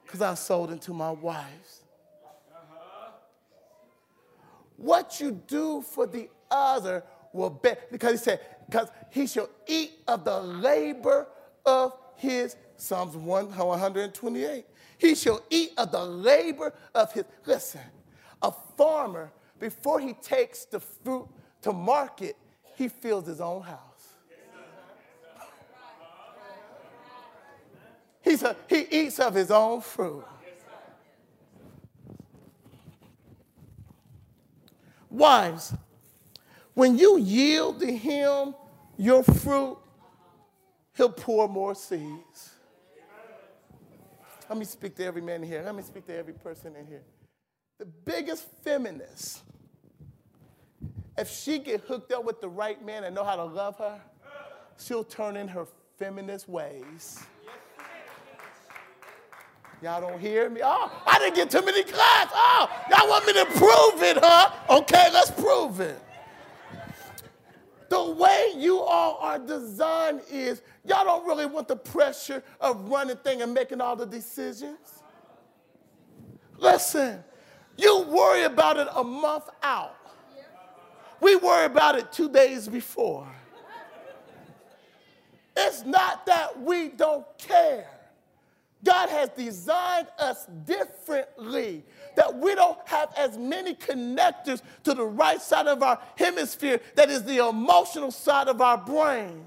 because 0.04 0.22
I 0.22 0.34
sold 0.34 0.70
into 0.70 0.92
my 0.92 1.10
wife's. 1.10 1.81
What 4.82 5.20
you 5.20 5.30
do 5.46 5.80
for 5.80 6.08
the 6.08 6.28
other 6.50 7.04
will 7.32 7.50
be, 7.50 7.70
because 7.92 8.10
he 8.10 8.16
said, 8.18 8.40
because 8.68 8.88
he 9.10 9.28
shall 9.28 9.48
eat 9.68 9.92
of 10.08 10.24
the 10.24 10.40
labor 10.40 11.28
of 11.64 11.96
his, 12.16 12.56
Psalms 12.76 13.16
1, 13.16 13.56
128. 13.56 14.66
He 14.98 15.14
shall 15.14 15.40
eat 15.50 15.70
of 15.78 15.92
the 15.92 16.04
labor 16.04 16.74
of 16.96 17.12
his, 17.12 17.22
listen, 17.46 17.80
A 18.42 18.50
farmer, 18.76 19.30
before 19.60 20.00
he 20.00 20.14
takes 20.14 20.64
the 20.64 20.80
fruit 20.80 21.28
to 21.60 21.72
market, 21.72 22.36
he 22.74 22.88
fills 22.88 23.28
his 23.28 23.40
own 23.40 23.62
house. 23.62 23.78
He's 28.20 28.42
a, 28.42 28.56
he 28.68 28.80
eats 28.90 29.20
of 29.20 29.32
his 29.32 29.52
own 29.52 29.80
fruit. 29.80 30.24
Wives, 35.12 35.74
when 36.72 36.96
you 36.96 37.18
yield 37.18 37.80
to 37.80 37.92
him 37.92 38.54
your 38.96 39.22
fruit, 39.22 39.76
he'll 40.96 41.10
pour 41.10 41.48
more 41.48 41.74
seeds. 41.74 42.54
Let 44.48 44.58
me 44.58 44.64
speak 44.64 44.96
to 44.96 45.04
every 45.04 45.20
man 45.20 45.42
here. 45.42 45.62
Let 45.62 45.74
me 45.74 45.82
speak 45.82 46.06
to 46.06 46.16
every 46.16 46.32
person 46.32 46.74
in 46.76 46.86
here. 46.86 47.02
The 47.78 47.84
biggest 47.84 48.46
feminist, 48.62 49.42
if 51.18 51.28
she 51.30 51.58
get 51.58 51.82
hooked 51.82 52.10
up 52.12 52.24
with 52.24 52.40
the 52.40 52.48
right 52.48 52.82
man 52.82 53.04
and 53.04 53.14
know 53.14 53.24
how 53.24 53.36
to 53.36 53.44
love 53.44 53.76
her, 53.78 54.00
she'll 54.78 55.04
turn 55.04 55.36
in 55.36 55.48
her 55.48 55.66
feminist 55.98 56.48
ways. 56.48 57.22
Y'all 59.82 60.00
don't 60.00 60.20
hear 60.20 60.48
me? 60.48 60.60
Oh, 60.62 60.92
I 61.04 61.18
didn't 61.18 61.34
get 61.34 61.50
too 61.50 61.64
many 61.64 61.82
class. 61.82 62.28
Oh, 62.32 62.68
y'all 62.88 63.08
want 63.08 63.26
me 63.26 63.32
to 63.32 63.44
prove 63.46 64.02
it, 64.02 64.16
huh? 64.22 64.78
Okay, 64.78 65.08
let's 65.12 65.32
prove 65.32 65.80
it. 65.80 65.98
The 67.88 68.12
way 68.12 68.52
you 68.56 68.78
all 68.78 69.18
are 69.20 69.40
designed 69.40 70.22
is 70.30 70.62
y'all 70.84 71.04
don't 71.04 71.26
really 71.26 71.46
want 71.46 71.66
the 71.66 71.74
pressure 71.76 72.44
of 72.60 72.88
running 72.88 73.16
thing 73.16 73.42
and 73.42 73.52
making 73.52 73.80
all 73.80 73.96
the 73.96 74.06
decisions. 74.06 75.02
Listen, 76.58 77.22
you 77.76 78.02
worry 78.02 78.44
about 78.44 78.76
it 78.78 78.86
a 78.94 79.02
month 79.02 79.50
out. 79.64 79.96
We 81.20 81.34
worry 81.36 81.66
about 81.66 81.98
it 81.98 82.12
two 82.12 82.28
days 82.28 82.68
before. 82.68 83.26
It's 85.56 85.84
not 85.84 86.24
that 86.26 86.62
we 86.62 86.88
don't 86.88 87.26
care. 87.36 87.88
God 88.84 89.08
has 89.10 89.28
designed 89.30 90.08
us 90.18 90.46
differently, 90.64 91.84
that 92.16 92.36
we 92.36 92.54
don't 92.54 92.78
have 92.86 93.12
as 93.16 93.38
many 93.38 93.74
connectors 93.74 94.60
to 94.84 94.94
the 94.94 95.04
right 95.04 95.40
side 95.40 95.66
of 95.66 95.82
our 95.82 96.00
hemisphere 96.16 96.80
that 96.96 97.08
is 97.08 97.22
the 97.24 97.46
emotional 97.48 98.10
side 98.10 98.48
of 98.48 98.60
our 98.60 98.78
brain. 98.78 99.44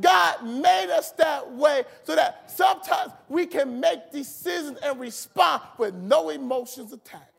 God 0.00 0.44
made 0.44 0.90
us 0.90 1.10
that 1.12 1.52
way 1.52 1.84
so 2.04 2.16
that 2.16 2.50
sometimes 2.50 3.12
we 3.28 3.46
can 3.46 3.78
make 3.78 4.10
decisions 4.10 4.78
and 4.82 4.98
respond 4.98 5.62
with 5.76 5.94
no 5.94 6.30
emotions 6.30 6.92
attached. 6.92 7.31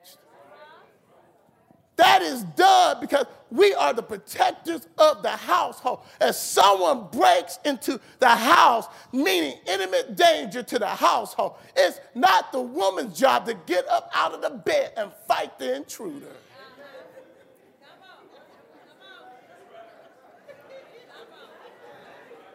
That 1.96 2.24
is 2.24 2.44
done 2.44 2.98
because 3.02 3.26
we 3.52 3.74
are 3.76 3.94
the 3.94 4.02
protectors 4.02 4.88
of 4.98 5.22
the 5.22 5.30
household. 5.30 6.00
As 6.20 6.42
someone 6.42 7.08
breaks 7.12 7.60
into 7.66 8.00
the 8.20 8.30
house, 8.30 8.88
meaning 9.12 9.60
intimate 9.68 10.16
danger 10.16 10.64
to 10.64 10.80
the 10.80 10.88
household, 10.88 11.58
it's 11.76 12.00
not 12.16 12.52
the 12.52 12.62
woman's 12.62 13.18
job 13.18 13.46
to 13.46 13.54
get 13.68 13.88
up 13.90 14.10
out 14.16 14.34
of 14.34 14.42
the 14.42 14.50
bed 14.50 14.94
and 14.98 15.12
fight 15.28 15.60
the 15.60 15.76
intruder. 15.76 16.32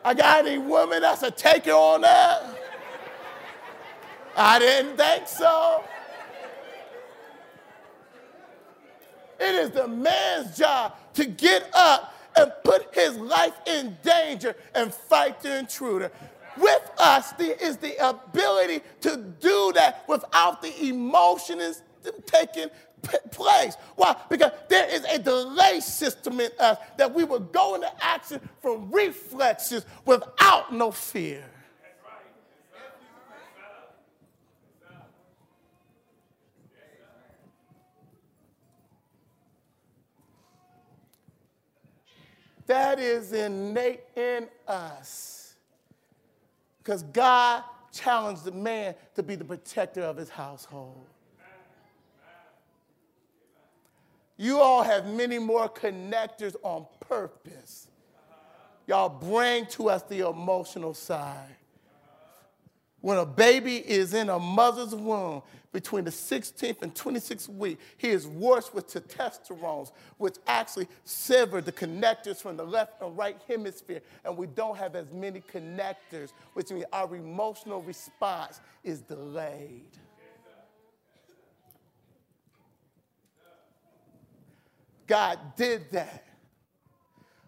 I 0.05 0.14
got 0.14 0.46
any 0.46 0.59
woman 0.59 1.03
that's 1.03 1.22
a 1.22 1.31
taker 1.31 1.72
on 1.72 2.01
that? 2.01 2.59
I 4.37 4.59
didn't 4.59 4.96
think 4.96 5.29
so. 5.29 5.85
It 9.40 9.55
is 9.55 9.70
the 9.70 9.88
man's 9.88 10.57
job 10.57 10.96
to 11.14 11.24
get 11.24 11.70
up 11.74 12.14
and 12.37 12.53
put 12.64 12.94
his 12.94 13.16
life 13.16 13.55
in 13.66 13.96
danger 14.03 14.55
and 14.74 14.92
fight 14.92 15.40
the 15.40 15.59
intruder. 15.59 16.11
With 16.57 16.90
us 16.98 17.33
there 17.33 17.57
is 17.61 17.77
the 17.77 17.96
ability 18.07 18.83
to 19.03 19.16
do 19.40 19.72
that 19.74 20.05
without 20.09 20.61
the 20.62 20.88
emotions 20.88 21.83
taking 22.27 22.68
place. 23.31 23.77
Why? 23.96 24.16
Because 24.29 24.53
there 24.68 24.88
is 24.88 25.05
a 25.05 25.18
delay 25.18 25.81
system 25.81 26.40
in 26.40 26.51
us 26.59 26.79
that 26.96 27.14
we 27.14 27.24
will 27.24 27.40
go 27.40 27.77
into 27.77 27.90
action 28.05 28.40
from 28.61 28.90
reflexes 28.90 29.85
without 30.05 30.72
no 30.72 30.90
fear. 30.90 31.44
That 42.68 43.00
is 43.00 43.33
innate 43.33 44.02
in 44.14 44.46
us. 44.68 45.54
Because 46.78 47.02
God 47.02 47.64
challenged 47.92 48.44
the 48.44 48.52
man 48.52 48.94
to 49.14 49.22
be 49.22 49.35
the 49.35 49.44
protector 49.44 50.02
of 50.02 50.16
his 50.16 50.28
household. 50.28 51.07
You 54.37 54.61
all 54.61 54.83
have 54.83 55.07
many 55.07 55.38
more 55.38 55.68
connectors 55.68 56.54
on 56.62 56.87
purpose. 57.00 57.88
Y'all 58.87 59.09
bring 59.09 59.66
to 59.66 59.88
us 59.88 60.02
the 60.02 60.28
emotional 60.28 60.94
side. 60.94 61.57
When 63.00 63.18
a 63.18 63.26
baby 63.26 63.76
is 63.76 64.12
in 64.14 64.28
a 64.28 64.38
mother's 64.38 64.94
womb 64.94 65.42
between 65.72 66.04
the 66.04 66.11
16th 66.11 66.82
and 66.82 66.94
26th 66.94 67.48
week, 67.48 67.78
he 67.96 68.08
is 68.08 68.26
washed 68.26 68.74
with 68.74 68.88
testosterone, 68.88 69.90
which 70.16 70.37
actually 70.46 70.88
sever 71.04 71.61
the 71.61 71.70
connectors 71.70 72.38
from 72.38 72.56
the 72.56 72.64
left 72.64 73.00
and 73.00 73.16
right 73.16 73.37
hemisphere, 73.46 74.00
and 74.24 74.37
we 74.37 74.46
don't 74.46 74.76
have 74.76 74.96
as 74.96 75.12
many 75.12 75.40
connectors, 75.40 76.32
which 76.54 76.70
means 76.70 76.87
our 76.92 77.14
emotional 77.14 77.82
response 77.82 78.61
is 78.82 79.00
delayed. 79.00 79.96
God 85.06 85.38
did 85.56 85.90
that 85.92 86.24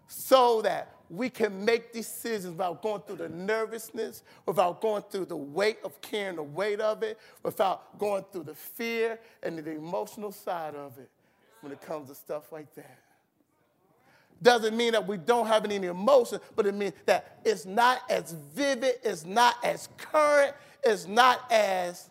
so 0.07 0.61
that 0.63 0.95
we 1.11 1.29
can 1.29 1.65
make 1.65 1.91
decisions 1.91 2.47
without 2.53 2.81
going 2.81 3.01
through 3.01 3.17
the 3.17 3.27
nervousness, 3.29 4.23
without 4.45 4.79
going 4.79 5.03
through 5.03 5.25
the 5.25 5.35
weight 5.35 5.77
of 5.83 5.99
carrying 5.99 6.37
the 6.37 6.43
weight 6.43 6.79
of 6.79 7.03
it, 7.03 7.19
without 7.43 7.99
going 7.99 8.23
through 8.31 8.43
the 8.43 8.55
fear 8.55 9.19
and 9.43 9.59
the 9.59 9.71
emotional 9.71 10.31
side 10.31 10.73
of 10.73 10.97
it 10.97 11.09
when 11.59 11.73
it 11.73 11.81
comes 11.81 12.07
to 12.07 12.15
stuff 12.15 12.51
like 12.53 12.73
that. 12.75 12.97
Doesn't 14.41 14.75
mean 14.75 14.93
that 14.93 15.05
we 15.05 15.17
don't 15.17 15.47
have 15.47 15.65
any 15.65 15.75
emotion, 15.85 16.39
but 16.55 16.65
it 16.65 16.73
means 16.73 16.93
that 17.05 17.39
it's 17.43 17.65
not 17.65 18.01
as 18.09 18.31
vivid, 18.55 18.95
it's 19.03 19.25
not 19.25 19.55
as 19.63 19.89
current, 19.97 20.55
it's 20.83 21.07
not 21.07 21.51
as 21.51 22.09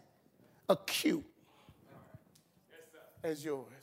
acute 0.68 1.24
as 3.24 3.44
yours 3.44 3.79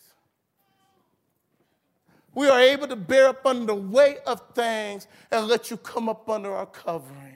we 2.37 2.47
are 2.47 2.59
able 2.59 2.87
to 2.87 2.95
bear 2.95 3.29
up 3.29 3.43
under 3.47 3.65
the 3.65 3.73
weight 3.73 4.19
of 4.27 4.39
things 4.53 5.07
and 5.31 5.47
let 5.47 5.71
you 5.71 5.77
come 5.77 6.07
up 6.07 6.29
under 6.29 6.53
our 6.53 6.67
covering. 6.67 7.33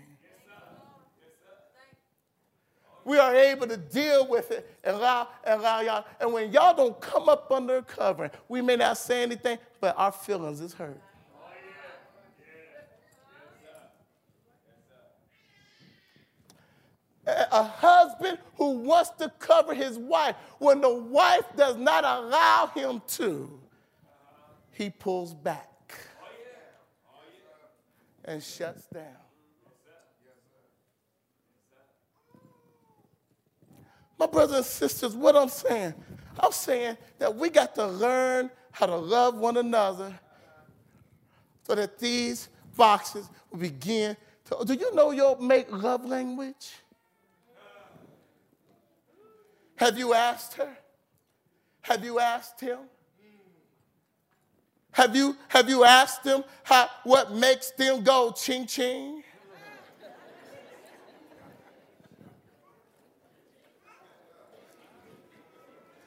We 3.03 3.17
are 3.17 3.35
able 3.35 3.65
to 3.65 3.77
deal 3.77 4.27
with 4.27 4.51
it 4.51 4.77
and 4.83 4.97
allow, 4.97 5.27
allow 5.43 5.81
y'all. 5.81 6.05
And 6.19 6.31
when 6.31 6.51
y'all 6.53 6.75
don't 6.75 7.01
come 7.01 7.29
up 7.29 7.51
under 7.51 7.77
a 7.77 7.81
covering, 7.81 8.29
we 8.47 8.61
may 8.61 8.75
not 8.75 8.95
say 8.95 9.23
anything, 9.23 9.57
but 9.79 9.95
our 9.97 10.11
feelings 10.11 10.61
is 10.61 10.71
hurt. 10.71 11.01
a 17.25 17.63
husband 17.63 18.37
who 18.55 18.81
wants 18.81 19.09
to 19.11 19.31
cover 19.39 19.73
his 19.73 19.97
wife 19.97 20.35
when 20.59 20.79
the 20.79 20.93
wife 20.93 21.45
does 21.55 21.75
not 21.77 22.03
allow 22.03 22.67
him 22.75 23.01
to 23.07 23.61
he 24.71 24.89
pulls 24.89 25.33
back 25.33 25.67
and 28.25 28.41
shuts 28.41 28.85
down. 28.87 29.03
My 34.17 34.27
brothers 34.27 34.57
and 34.57 34.65
sisters, 34.65 35.15
what 35.15 35.35
I'm 35.35 35.49
saying, 35.49 35.95
I'm 36.39 36.51
saying 36.51 36.97
that 37.17 37.35
we 37.35 37.49
got 37.49 37.73
to 37.75 37.87
learn 37.87 38.51
how 38.71 38.85
to 38.85 38.95
love 38.95 39.35
one 39.37 39.57
another 39.57 40.13
so 41.63 41.75
that 41.75 41.97
these 41.97 42.49
boxes 42.75 43.29
will 43.49 43.59
begin 43.59 44.15
to. 44.45 44.63
Do 44.65 44.73
you 44.73 44.93
know 44.93 45.11
your 45.11 45.37
make 45.39 45.71
love 45.71 46.05
language? 46.05 46.71
Have 49.75 49.97
you 49.97 50.13
asked 50.13 50.53
her? 50.53 50.77
Have 51.81 52.05
you 52.05 52.19
asked 52.19 52.61
him? 52.61 52.77
Have 55.01 55.15
you, 55.15 55.35
have 55.47 55.67
you 55.67 55.83
asked 55.83 56.23
them 56.23 56.43
how, 56.61 56.87
what 57.05 57.31
makes 57.31 57.71
them 57.71 58.03
go 58.03 58.31
ching 58.37 58.67
ching? 58.67 59.23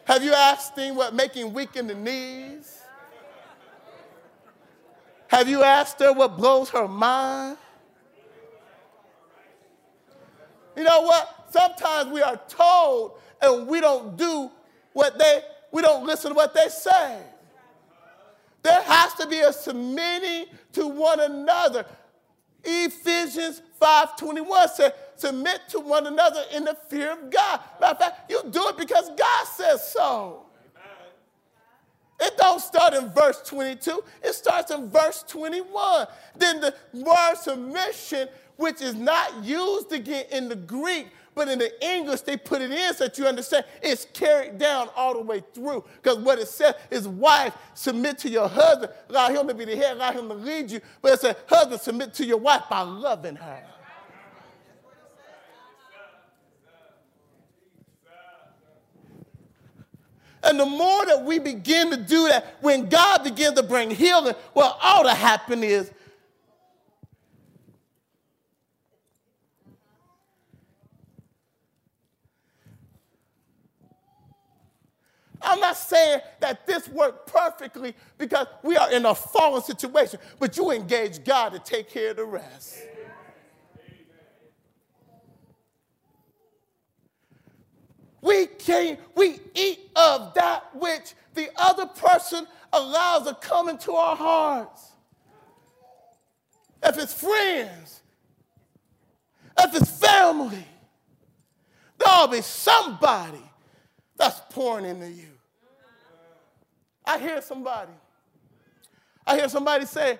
Have 0.04 0.22
you 0.22 0.32
asked 0.32 0.76
them 0.76 0.94
what 0.94 1.12
making 1.12 1.52
weak 1.52 1.74
in 1.74 1.88
the 1.88 1.94
knees? 1.96 2.82
Have 5.26 5.48
you 5.48 5.64
asked 5.64 5.98
her 5.98 6.12
what 6.12 6.36
blows 6.36 6.70
her 6.70 6.86
mind? 6.86 7.56
You 10.76 10.84
know 10.84 11.00
what? 11.00 11.48
Sometimes 11.50 12.12
we 12.12 12.22
are 12.22 12.40
told 12.46 13.18
and 13.42 13.66
we 13.66 13.80
don't 13.80 14.16
do 14.16 14.52
what 14.92 15.18
they, 15.18 15.40
we 15.72 15.82
don't 15.82 16.06
listen 16.06 16.30
to 16.30 16.36
what 16.36 16.54
they 16.54 16.68
say. 16.68 17.33
There 18.64 18.82
has 18.82 19.12
to 19.14 19.26
be 19.28 19.40
a 19.40 19.52
submitting 19.52 20.46
to 20.72 20.88
one 20.88 21.20
another. 21.20 21.84
Ephesians 22.64 23.60
5.21 23.80 24.68
says, 24.70 24.92
submit 25.16 25.60
to 25.68 25.80
one 25.80 26.06
another 26.06 26.42
in 26.54 26.64
the 26.64 26.74
fear 26.88 27.12
of 27.12 27.30
God. 27.30 27.60
Matter 27.78 27.92
of 27.92 27.98
fact, 27.98 28.30
you 28.30 28.42
do 28.50 28.68
it 28.68 28.78
because 28.78 29.10
God 29.10 29.46
says 29.46 29.92
so. 29.92 30.46
It 32.18 32.38
don't 32.38 32.60
start 32.60 32.94
in 32.94 33.10
verse 33.10 33.42
22. 33.46 34.02
It 34.22 34.32
starts 34.32 34.70
in 34.70 34.88
verse 34.88 35.22
21. 35.28 36.06
Then 36.34 36.62
the 36.62 36.74
word 36.94 37.34
submission, 37.34 38.28
which 38.56 38.80
is 38.80 38.94
not 38.94 39.44
used 39.44 39.92
again 39.92 40.24
in 40.32 40.48
the 40.48 40.56
Greek, 40.56 41.08
but 41.34 41.48
in 41.48 41.58
the 41.58 41.84
English, 41.84 42.20
they 42.20 42.36
put 42.36 42.62
it 42.62 42.70
in 42.70 42.94
so 42.94 43.04
that 43.04 43.18
you 43.18 43.26
understand 43.26 43.64
it's 43.82 44.06
carried 44.12 44.58
down 44.58 44.88
all 44.94 45.14
the 45.14 45.20
way 45.20 45.42
through. 45.52 45.84
Because 46.02 46.18
what 46.18 46.38
it 46.38 46.48
says 46.48 46.74
is, 46.90 47.08
wife, 47.08 47.54
submit 47.74 48.18
to 48.18 48.30
your 48.30 48.48
husband, 48.48 48.92
allow 49.08 49.28
him 49.28 49.48
to 49.48 49.54
be 49.54 49.64
the 49.64 49.76
head, 49.76 49.96
allow 49.96 50.12
him 50.12 50.28
to 50.28 50.34
lead 50.34 50.70
you. 50.70 50.80
But 51.02 51.14
it 51.14 51.20
says, 51.20 51.36
husband, 51.48 51.80
submit 51.80 52.14
to 52.14 52.24
your 52.24 52.38
wife 52.38 52.62
by 52.70 52.82
loving 52.82 53.36
her. 53.36 53.62
And 60.44 60.60
the 60.60 60.66
more 60.66 61.06
that 61.06 61.24
we 61.24 61.38
begin 61.38 61.90
to 61.90 61.96
do 61.96 62.28
that, 62.28 62.56
when 62.60 62.88
God 62.88 63.24
begins 63.24 63.54
to 63.54 63.62
bring 63.62 63.90
healing, 63.90 64.34
well, 64.52 64.78
all 64.82 65.04
that 65.04 65.16
happen 65.16 65.64
is 65.64 65.90
I'm 75.42 75.60
not 75.60 75.76
saying 75.76 76.20
that 76.40 76.66
this 76.66 76.88
worked 76.88 77.32
perfectly 77.32 77.94
because 78.18 78.46
we 78.62 78.76
are 78.76 78.90
in 78.92 79.04
a 79.06 79.14
fallen 79.14 79.62
situation, 79.62 80.18
but 80.38 80.56
you 80.56 80.70
engage 80.70 81.24
God 81.24 81.52
to 81.52 81.58
take 81.58 81.90
care 81.90 82.10
of 82.10 82.16
the 82.16 82.24
rest. 82.24 82.78
We 88.20 88.46
can 88.46 88.96
we 89.14 89.38
eat 89.54 89.90
of 89.94 90.32
that 90.34 90.74
which 90.74 91.12
the 91.34 91.50
other 91.56 91.84
person 91.84 92.46
allows 92.72 93.26
to 93.28 93.34
come 93.34 93.68
into 93.68 93.92
our 93.92 94.16
hearts. 94.16 94.92
If 96.82 96.96
it's 96.96 97.12
friends, 97.12 98.00
if 99.58 99.74
it's 99.74 100.00
family, 100.00 100.66
there'll 101.98 102.28
be 102.28 102.40
somebody 102.40 103.42
that's 104.16 104.40
pouring 104.50 104.84
into 104.84 105.10
you. 105.10 105.28
I 107.04 107.18
hear 107.18 107.40
somebody. 107.42 107.92
I 109.26 109.36
hear 109.36 109.48
somebody 109.48 109.86
say, 109.86 110.18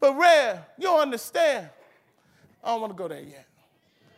but 0.00 0.16
Red, 0.16 0.64
you 0.78 0.84
don't 0.84 1.00
understand. 1.00 1.68
I 2.62 2.68
don't 2.68 2.80
want 2.80 2.92
to 2.92 2.96
go 2.96 3.08
there 3.08 3.20
yet. 3.20 3.46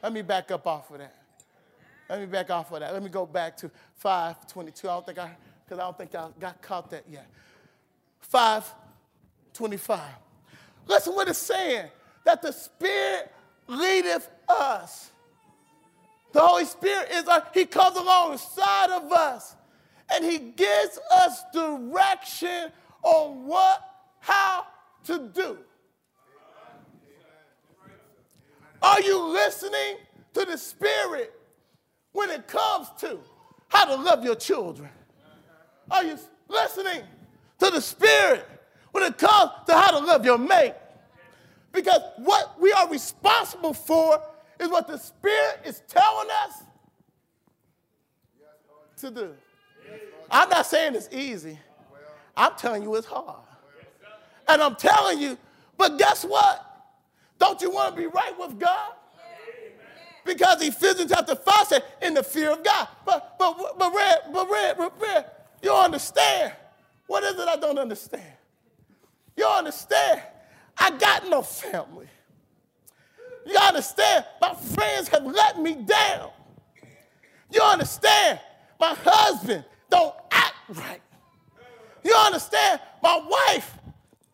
Let 0.03 0.13
me 0.13 0.23
back 0.23 0.51
up 0.51 0.67
off 0.67 0.91
of 0.91 0.99
that. 0.99 1.15
Let 2.09 2.21
me 2.21 2.27
back 2.27 2.51
off 2.51 2.71
of 2.71 2.81
that. 2.81 2.93
Let 2.93 3.03
me 3.03 3.09
go 3.09 3.27
back 3.27 3.57
to 3.59 3.71
522. 3.97 4.89
I 4.89 4.93
don't 4.93 5.07
think 5.07 5.19
I, 5.19 5.37
because 5.65 5.79
I 5.79 5.83
don't 5.83 5.99
think 5.99 6.15
I 6.15 6.29
got 6.39 6.63
caught 6.63 6.91
that 6.91 7.05
yet. 7.11 7.27
525. 8.21 10.01
Listen 10.87 11.15
what 11.15 11.29
it's 11.29 11.39
saying. 11.39 11.91
That 12.25 12.43
the 12.43 12.53
Spirit 12.53 13.33
leadeth 13.67 14.31
us. 14.49 15.11
The 16.37 16.43
Holy 16.43 16.67
Spirit 16.67 17.09
is, 17.13 17.25
our, 17.29 17.43
He 17.55 17.65
comes 17.65 17.97
alongside 17.97 18.91
of 18.91 19.11
us 19.11 19.57
and 20.13 20.23
He 20.23 20.37
gives 20.39 20.99
us 21.11 21.43
direction 21.51 22.71
on 23.03 23.47
what, 23.47 23.81
how 24.21 24.67
to 25.05 25.31
do. 25.33 25.57
Are 28.83 29.01
you 29.01 29.19
listening 29.19 29.97
to 30.35 30.45
the 30.45 30.59
Spirit 30.59 31.33
when 32.13 32.29
it 32.29 32.47
comes 32.47 32.89
to 32.99 33.19
how 33.69 33.87
to 33.87 33.95
love 33.95 34.23
your 34.23 34.37
children? 34.37 34.91
Are 35.91 36.05
you 36.05 36.19
listening 36.49 37.01
to 37.61 37.71
the 37.71 37.81
Spirit 37.81 38.47
when 38.93 39.05
it 39.05 39.17
comes 39.17 39.53
to 39.69 39.73
how 39.73 39.99
to 39.99 40.05
love 40.05 40.27
your 40.27 40.37
mate? 40.37 40.75
Because 41.73 42.03
what 42.19 42.61
we 42.61 42.73
are 42.73 42.91
responsible 42.91 43.73
for 43.73 44.21
is 44.61 44.69
what 44.69 44.87
the 44.87 44.99
Spirit 44.99 45.61
is 45.65 45.83
telling 45.89 46.29
us 46.45 46.63
to 48.99 49.11
do. 49.11 49.35
I'm 50.31 50.49
not 50.49 50.67
saying 50.67 50.95
it's 50.95 51.09
easy. 51.13 51.59
I'm 52.37 52.53
telling 52.57 52.83
you 52.83 52.95
it's 52.97 53.07
hard. 53.07 53.39
And 54.49 54.63
I'm 54.63 54.77
telling 54.77 55.19
you, 55.19 55.39
but 55.77 55.99
guess 55.99 56.25
what? 56.25 56.65
Don't 57.39 57.61
you 57.61 57.71
want 57.71 57.95
to 57.95 58.01
be 58.01 58.07
right 58.07 58.39
with 58.39 58.59
God? 58.59 58.93
Because 60.25 60.61
Ephesians 60.61 61.11
chapter 61.13 61.37
5 61.37 61.67
said, 61.69 61.85
in 62.03 62.15
the 62.15 62.23
fear 62.23 62.51
of 62.51 62.65
God. 62.65 62.89
But 63.05 63.37
but 63.39 63.79
but 63.79 63.95
Red, 63.95 64.19
but 64.33 64.51
Red, 64.51 64.77
but 64.77 65.01
Red, 65.01 65.27
you 65.63 65.73
understand. 65.73 66.53
What 67.07 67.23
is 67.23 67.39
it 67.39 67.49
I 67.49 67.57
don't 67.57 67.79
understand? 67.79 68.33
You 69.37 69.47
understand? 69.47 70.23
I 70.77 70.91
got 70.91 71.29
no 71.29 71.43
family. 71.43 72.09
You 73.47 73.57
understand? 73.59 74.25
My 74.41 74.55
friends 74.55 75.09
have 75.09 75.25
let 75.25 75.61
me 75.61 75.75
down. 75.75 76.31
You 77.53 77.63
understand? 77.63 78.41
My 78.81 78.95
husband 78.99 79.65
don't 79.89 80.15
act 80.33 80.55
right. 80.71 81.01
You 82.03 82.13
understand? 82.15 82.81
My 83.03 83.23
wife 83.29 83.73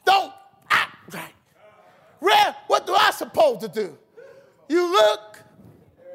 don't 0.07 0.33
act 0.71 1.15
right. 1.15 1.35
Red, 2.21 2.57
what 2.69 2.87
do 2.87 2.95
I 2.95 3.11
supposed 3.11 3.61
to 3.61 3.69
do? 3.69 3.97
You 4.69 4.91
look 4.91 5.39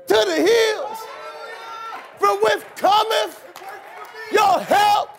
to 0.08 0.14
the 0.14 0.36
hills 0.36 0.98
from 2.18 2.38
which 2.42 2.64
cometh 2.76 3.44
your 4.32 4.60
help. 4.60 5.10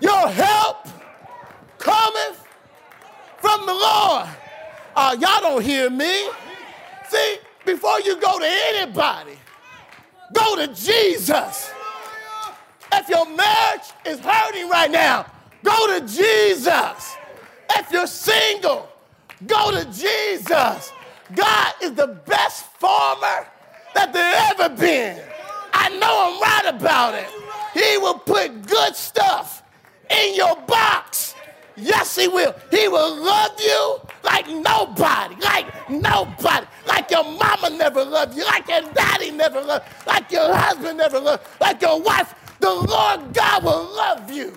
Your 0.00 0.28
help 0.28 0.88
cometh 1.78 2.46
from 3.38 3.66
the 3.66 3.74
Lord. 3.74 4.28
Uh, 4.96 5.16
y'all 5.20 5.40
don't 5.40 5.62
hear 5.62 5.90
me. 5.90 6.28
See, 7.12 7.36
before 7.66 8.00
you 8.00 8.18
go 8.18 8.38
to 8.38 8.46
anybody, 8.68 9.38
go 10.32 10.56
to 10.56 10.66
Jesus. 10.68 11.70
If 12.90 13.06
your 13.10 13.26
marriage 13.26 13.82
is 14.06 14.18
hurting 14.20 14.70
right 14.70 14.90
now, 14.90 15.26
go 15.62 15.98
to 15.98 16.06
Jesus. 16.06 17.16
If 17.76 17.92
you're 17.92 18.06
single, 18.06 18.88
go 19.46 19.72
to 19.72 19.84
Jesus. 19.92 20.90
God 21.34 21.74
is 21.82 21.92
the 21.92 22.18
best 22.24 22.64
farmer 22.80 23.46
that 23.94 24.14
there 24.14 24.34
ever 24.50 24.74
been. 24.74 25.20
I 25.74 25.90
know 25.90 26.32
I'm 26.32 26.40
right 26.40 26.74
about 26.74 27.14
it. 27.14 27.28
He 27.74 27.98
will 27.98 28.20
put 28.20 28.66
good 28.66 28.96
stuff 28.96 29.62
in 30.08 30.34
your 30.34 30.56
box. 30.62 31.31
Yes, 31.76 32.16
he 32.16 32.28
will. 32.28 32.54
He 32.70 32.88
will 32.88 33.24
love 33.24 33.52
you 33.58 34.00
like 34.22 34.48
nobody, 34.48 35.36
like 35.36 35.90
nobody, 35.90 36.66
like 36.86 37.10
your 37.10 37.24
mama 37.24 37.70
never 37.70 38.04
loved 38.04 38.36
you, 38.36 38.44
like 38.44 38.68
your 38.68 38.82
daddy 38.92 39.30
never 39.30 39.60
loved, 39.60 39.86
like 40.06 40.30
your 40.30 40.54
husband 40.54 40.98
never 40.98 41.18
loved, 41.18 41.42
like 41.60 41.80
your 41.82 42.00
wife 42.00 42.34
the 42.62 42.72
Lord 42.72 43.34
God 43.34 43.64
will 43.64 43.94
love 43.96 44.30
you. 44.30 44.56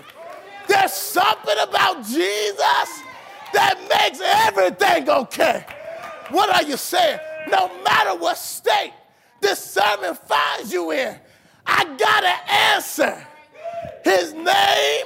There's 0.68 0.94
something 0.94 1.58
about 1.68 2.06
Jesus 2.06 3.02
that 3.52 3.80
makes 3.90 4.22
everything 4.22 5.10
okay. 5.10 5.66
What 6.30 6.50
are 6.56 6.68
you 6.68 6.78
saying? 6.78 7.20
No 7.50 7.68
matter 7.84 8.16
what 8.16 8.38
state 8.38 8.94
this 9.42 9.60
sermon 9.60 10.14
finds 10.14 10.72
you 10.72 10.92
in, 10.92 11.18
I 11.66 11.84
got 11.98 12.22
to 12.22 12.54
answer. 12.54 13.28
His 14.04 14.34
name, 14.34 15.06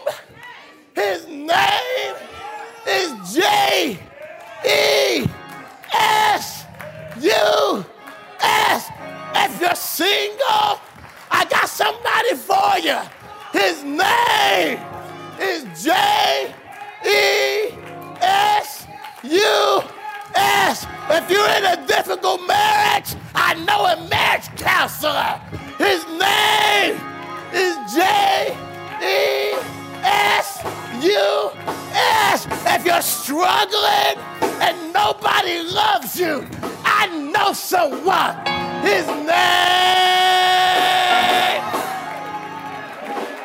his 1.00 1.26
name 1.28 2.16
is 2.86 3.34
J 3.34 3.98
E 4.66 5.26
S 5.94 6.66
U 7.22 7.86
S. 8.42 8.90
If 9.34 9.62
you're 9.62 9.76
single, 9.76 10.72
I 11.32 11.46
got 11.50 11.70
somebody 11.70 12.36
for 12.36 12.72
you. 12.80 13.00
His 13.54 13.84
name 13.84 14.80
is 15.40 15.64
J 15.82 16.54
E 17.06 17.74
S 18.22 18.86
U 19.24 19.82
S. 20.36 20.86
If 21.10 21.32
you're 21.32 21.54
in 21.60 21.66
a 21.66 21.88
difficult 21.88 22.42
marriage, 22.46 23.16
I 23.34 23.54
know 23.66 23.86
a 23.86 23.96
marriage 24.10 24.50
counselor. 24.58 25.40
His 25.78 26.06
name 26.08 27.00
is 27.54 27.96
J 27.96 28.30
you 31.02 31.52
yes. 31.94 32.48
if 32.66 32.86
you're 32.86 33.02
struggling 33.02 34.18
and 34.62 34.94
nobody 34.94 35.64
loves 35.64 36.20
you. 36.20 36.48
I 36.84 37.08
know 37.08 37.54
someone. 37.54 38.36
His 38.82 39.06
name. 39.08 39.40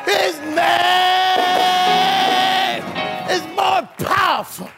His 0.06 0.38
name 0.54 0.74
is 3.30 3.42
more 3.56 3.82
powerful, 3.98 4.70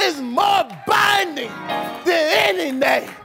is 0.00 0.20
more 0.20 0.68
binding 0.86 1.50
than 2.04 2.48
any 2.48 2.72
name. 2.72 3.17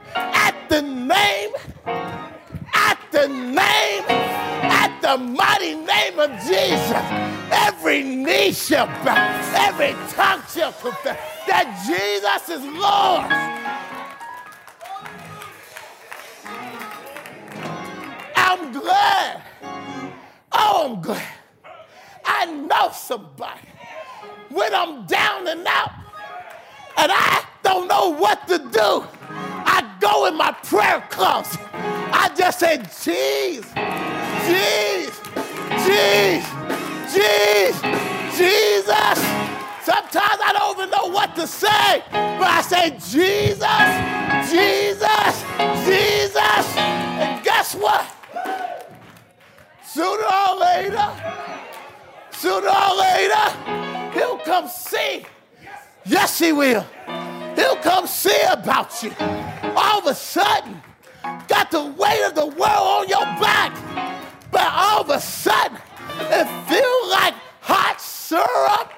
Of 6.24 6.32
Jesus, 6.40 7.04
every 7.52 8.04
knee 8.04 8.54
shall 8.54 8.88
bow, 9.04 9.54
every 9.56 9.94
tongue 10.14 10.42
shall 10.50 10.72
confess 10.74 11.20
that 11.48 11.68
Jesus 11.86 12.50
is 12.58 12.64
Lord. 12.66 13.32
I'm 18.36 18.72
glad. 18.72 19.42
Oh, 20.52 20.96
I'm 20.96 21.02
glad. 21.02 21.34
I 22.26 22.46
know 22.46 22.90
somebody 22.94 23.68
when 24.50 24.74
I'm 24.74 25.06
down 25.06 25.48
and 25.48 25.66
out 25.68 25.92
and 26.98 27.12
I 27.12 27.44
don't 27.64 27.88
know 27.88 28.10
what 28.10 28.48
to 28.48 28.60
do. 28.60 29.04
I 29.66 29.98
go 30.00 30.26
in 30.28 30.38
my 30.38 30.52
prayer 30.52 31.04
closet. 31.10 31.60
I 31.74 32.32
just 32.38 32.60
say, 32.60 32.78
Jesus, 33.04 33.72
jeez, 34.46 35.03
jeez, 35.86 36.44
Jesus, 37.14 37.82
Jesus. 38.38 39.20
Sometimes 39.84 40.40
I 40.44 40.54
don't 40.58 40.78
even 40.78 40.90
know 40.90 41.08
what 41.08 41.36
to 41.36 41.46
say, 41.48 42.04
but 42.12 42.48
I 42.48 42.62
say, 42.62 42.92
Jesus, 42.92 43.90
Jesus, 44.50 45.44
Jesus. 45.86 46.78
And 46.78 47.44
guess 47.44 47.76
what? 47.76 48.06
Sooner 49.86 50.26
or 50.26 50.60
later, 50.60 51.08
sooner 52.32 52.70
or 52.70 52.98
later, 52.98 54.14
he'll 54.14 54.40
come 54.40 54.68
see. 54.68 55.26
Yes, 56.06 56.40
he 56.40 56.52
will. 56.52 56.86
He'll 57.56 57.78
come 57.78 58.08
see 58.08 58.42
about 58.50 59.04
you. 59.04 59.14
All 59.76 60.00
of 60.00 60.08
a 60.08 60.16
sudden, 60.16 60.82
got 61.48 61.72
the 61.72 61.84
weight 61.86 62.24
of 62.26 62.36
the 62.36 62.48
world 62.48 62.60
on 62.62 63.08
your 63.08 63.26
back, 63.40 63.72
but 64.54 64.72
all 64.72 65.02
of 65.02 65.10
a 65.10 65.20
sudden, 65.20 65.78
it 66.22 66.48
feels 66.70 67.12
like 67.12 67.34
hot 67.62 68.00
syrup 68.00 68.94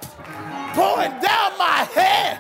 pouring 0.76 1.12
down 1.22 1.58
my 1.58 1.88
head, 1.96 2.40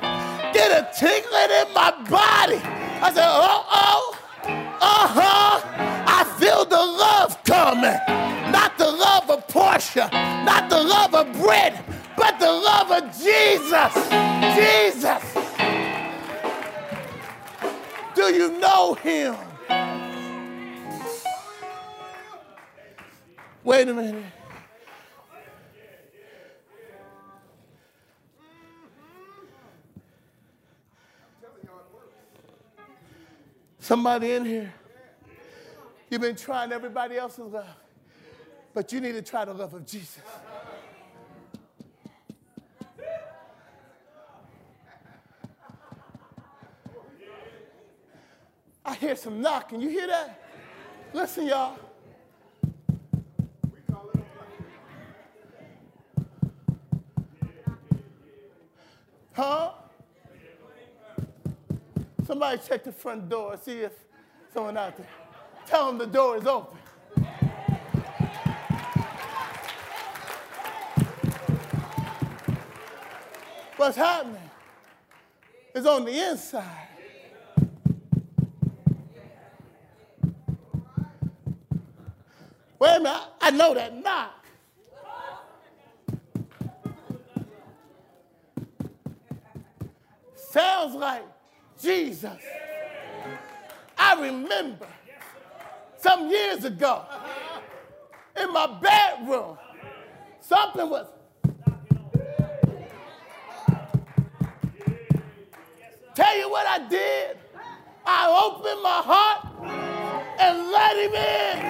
get 0.53 0.69
a 0.71 0.83
tingling 0.99 1.51
in 1.61 1.73
my 1.73 1.91
body. 2.09 2.59
I 3.01 3.11
said, 3.13 3.23
uh 3.25 3.63
oh, 3.71 4.17
uh 4.43 5.07
huh. 5.07 5.61
I 6.07 6.23
feel 6.37 6.65
the 6.65 6.75
love 6.75 7.41
coming. 7.45 7.99
Not 8.51 8.77
the 8.77 8.91
love 8.91 9.29
of 9.29 9.47
Portia, 9.47 10.09
not 10.45 10.69
the 10.69 10.81
love 10.81 11.15
of 11.15 11.31
bread, 11.41 11.83
but 12.17 12.39
the 12.39 12.51
love 12.51 12.91
of 12.91 13.03
Jesus. 13.17 13.93
Jesus. 14.55 15.23
Do 18.15 18.33
you 18.33 18.57
know 18.59 18.93
him? 18.95 19.35
Wait 23.65 23.89
a 23.89 23.93
minute. 23.95 24.23
Somebody 33.79 34.33
in 34.33 34.45
here, 34.45 34.73
you've 36.11 36.21
been 36.21 36.35
trying 36.35 36.71
everybody 36.71 37.17
else's 37.17 37.51
love, 37.51 37.65
but 38.71 38.93
you 38.93 39.01
need 39.01 39.13
to 39.13 39.23
try 39.23 39.45
the 39.45 39.53
love 39.53 39.73
of 39.73 39.83
Jesus. 39.87 40.21
I 48.85 48.93
hear 48.93 49.15
some 49.15 49.41
knocking. 49.41 49.81
You 49.81 49.89
hear 49.89 50.05
that? 50.05 50.39
Listen, 51.13 51.47
y'all. 51.47 51.84
Huh? 59.35 59.71
Somebody 62.25 62.61
check 62.65 62.85
the 62.85 62.91
front 62.93 63.27
door, 63.27 63.59
see 63.61 63.81
if 63.81 63.91
someone 64.53 64.77
out 64.77 64.95
there. 64.95 65.07
Tell 65.65 65.87
them 65.87 65.97
the 65.97 66.07
door 66.07 66.37
is 66.37 66.47
open. 66.47 66.77
What's 73.75 73.97
happening 73.97 74.49
is 75.73 75.85
on 75.85 76.05
the 76.05 76.29
inside. 76.29 76.87
Wait 82.79 82.95
a 82.95 82.99
minute, 82.99 83.21
I 83.41 83.51
know 83.51 83.73
that 83.73 84.01
knock. 84.01 84.44
Sounds 90.55 90.95
like 90.95 91.21
Jesus. 91.81 92.41
I 93.97 94.21
remember 94.21 94.87
some 95.97 96.29
years 96.29 96.63
ago 96.63 97.03
in 98.41 98.53
my 98.53 98.79
bedroom, 98.79 99.57
something 100.39 100.89
was. 100.89 101.07
Tell 106.13 106.37
you 106.37 106.49
what 106.49 106.65
I 106.65 106.87
did? 106.87 107.37
I 108.05 108.49
opened 108.49 108.81
my 108.81 109.01
heart 109.03 109.41
and 110.39 110.71
let 110.71 110.95
him 110.95 111.15
in. 111.15 111.65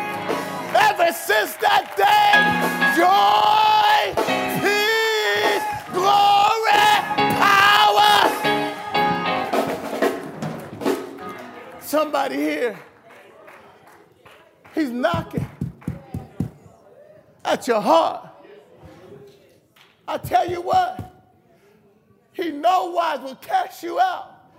Ever 0.76 1.12
since 1.12 1.56
that 1.56 1.96
day, 1.98 2.96
joy, 2.96 3.75
Somebody 12.06 12.36
here, 12.36 12.80
he's 14.76 14.92
knocking 14.92 15.44
at 17.44 17.68
your 17.68 17.82
heart. 17.82 18.30
I 20.08 20.20
tell 20.20 20.48
you 20.48 20.62
what, 20.62 21.12
he 22.32 22.52
no 22.52 22.92
wise 22.92 23.22
will 23.22 23.36
cast 23.38 23.82
you 23.82 24.00
out. 24.00 24.52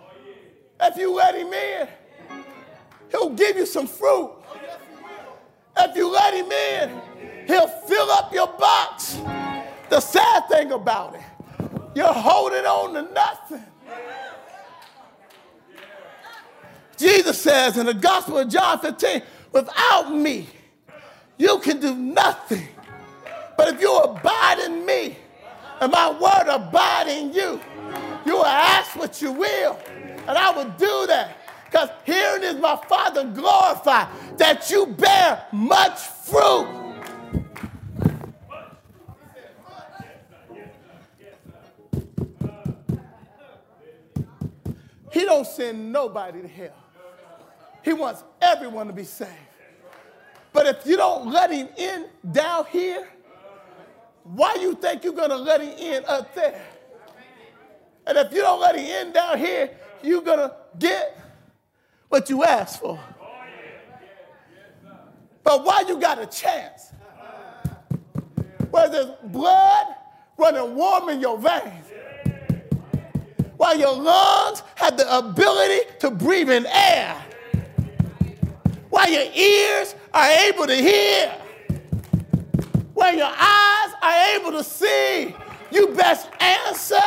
If 0.80 0.96
you 0.96 1.14
let 1.14 1.36
him 1.36 1.52
in, 1.52 1.88
he'll 3.12 3.30
give 3.30 3.56
you 3.56 3.64
some 3.64 3.86
fruit. 3.86 4.32
If 5.78 5.94
you 5.94 6.10
let 6.10 6.34
him 6.34 6.50
in, 6.50 7.46
he'll 7.46 7.68
fill 7.68 8.10
up 8.10 8.34
your 8.34 8.48
box. 8.48 9.20
The 9.88 10.00
sad 10.00 10.48
thing 10.48 10.72
about 10.72 11.14
it, 11.14 11.22
you're 11.94 12.12
holding 12.12 12.66
on 12.66 12.94
to 12.94 13.02
nothing. 13.14 13.64
Jesus 16.96 17.40
says 17.40 17.76
in 17.76 17.86
the 17.86 17.94
Gospel 17.94 18.38
of 18.38 18.48
John 18.48 18.78
15, 18.80 19.22
without 19.52 20.14
me, 20.14 20.48
you 21.38 21.58
can 21.58 21.80
do 21.80 21.94
nothing. 21.94 22.66
But 23.56 23.74
if 23.74 23.80
you 23.80 23.94
abide 23.96 24.58
in 24.60 24.84
me, 24.86 25.16
and 25.80 25.92
my 25.92 26.10
word 26.10 26.48
abide 26.48 27.08
in 27.08 27.32
you, 27.32 27.60
you 28.24 28.32
will 28.32 28.46
ask 28.46 28.96
what 28.96 29.20
you 29.20 29.32
will, 29.32 29.78
and 30.26 30.30
I 30.30 30.50
will 30.50 30.70
do 30.70 31.06
that. 31.08 31.36
Because 31.66 31.90
herein 32.04 32.42
is 32.42 32.56
my 32.56 32.76
Father 32.88 33.24
glorified, 33.24 34.08
that 34.38 34.70
you 34.70 34.86
bear 34.86 35.44
much 35.52 35.98
fruit. 35.98 36.66
He 45.12 45.24
don't 45.24 45.46
send 45.46 45.92
nobody 45.92 46.42
to 46.42 46.48
hell. 46.48 46.85
He 47.86 47.92
wants 47.92 48.24
everyone 48.42 48.88
to 48.88 48.92
be 48.92 49.04
saved. 49.04 49.30
But 50.52 50.66
if 50.66 50.84
you 50.86 50.96
don't 50.96 51.30
let 51.30 51.52
him 51.52 51.68
in 51.78 52.06
down 52.32 52.66
here, 52.66 53.06
why 54.24 54.56
you 54.60 54.74
think 54.74 55.04
you're 55.04 55.12
going 55.12 55.30
to 55.30 55.36
let 55.36 55.60
him 55.60 55.70
in 55.78 56.04
up 56.06 56.34
there? 56.34 56.66
And 58.04 58.18
if 58.18 58.32
you 58.32 58.40
don't 58.40 58.60
let 58.60 58.74
him 58.74 58.84
in 58.84 59.12
down 59.12 59.38
here, 59.38 59.70
you're 60.02 60.22
going 60.22 60.40
to 60.40 60.52
get 60.80 61.16
what 62.08 62.28
you 62.28 62.42
asked 62.42 62.80
for. 62.80 62.98
But 65.44 65.64
why 65.64 65.84
you 65.86 66.00
got 66.00 66.20
a 66.20 66.26
chance? 66.26 66.90
Where 68.72 68.88
there's 68.88 69.12
blood 69.26 69.86
running 70.36 70.74
warm 70.74 71.08
in 71.10 71.20
your 71.20 71.38
veins. 71.38 71.86
while 73.56 73.78
your 73.78 73.94
lungs 73.94 74.64
have 74.74 74.96
the 74.96 75.18
ability 75.18 75.88
to 76.00 76.10
breathe 76.10 76.50
in 76.50 76.66
air, 76.66 77.25
while 78.96 79.10
your 79.10 79.30
ears 79.34 79.94
are 80.14 80.30
able 80.48 80.66
to 80.66 80.74
hear, 80.74 81.30
while 82.94 83.14
your 83.14 83.30
eyes 83.30 83.92
are 84.00 84.36
able 84.36 84.52
to 84.52 84.64
see, 84.64 85.36
you 85.70 85.88
best 85.88 86.30
answer. 86.40 87.02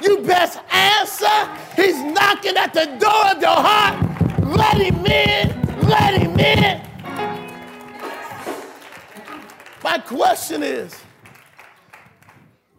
You 0.00 0.18
best 0.18 0.60
answer. 0.70 1.48
He's 1.74 2.00
knocking 2.00 2.56
at 2.56 2.72
the 2.72 2.86
door 3.00 3.26
of 3.32 3.40
your 3.40 3.50
heart. 3.50 4.46
Let 4.46 4.76
him 4.76 5.04
in. 5.04 5.80
Let 5.88 6.22
him 6.22 6.38
in. 6.38 6.80
My 9.82 9.98
question 9.98 10.62
is 10.62 10.94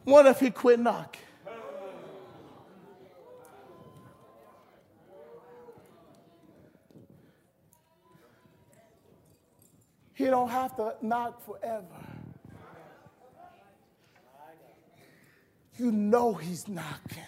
what 0.05 0.25
if 0.25 0.39
he 0.39 0.51
quit 0.51 0.79
knocking? 0.79 1.26
He 10.17 10.25
don't 10.25 10.49
have 10.49 10.75
to 10.77 10.95
knock 10.99 11.45
forever. 11.45 11.85
You 15.77 15.91
know 15.91 16.33
he's 16.33 16.67
knocking. 16.67 17.21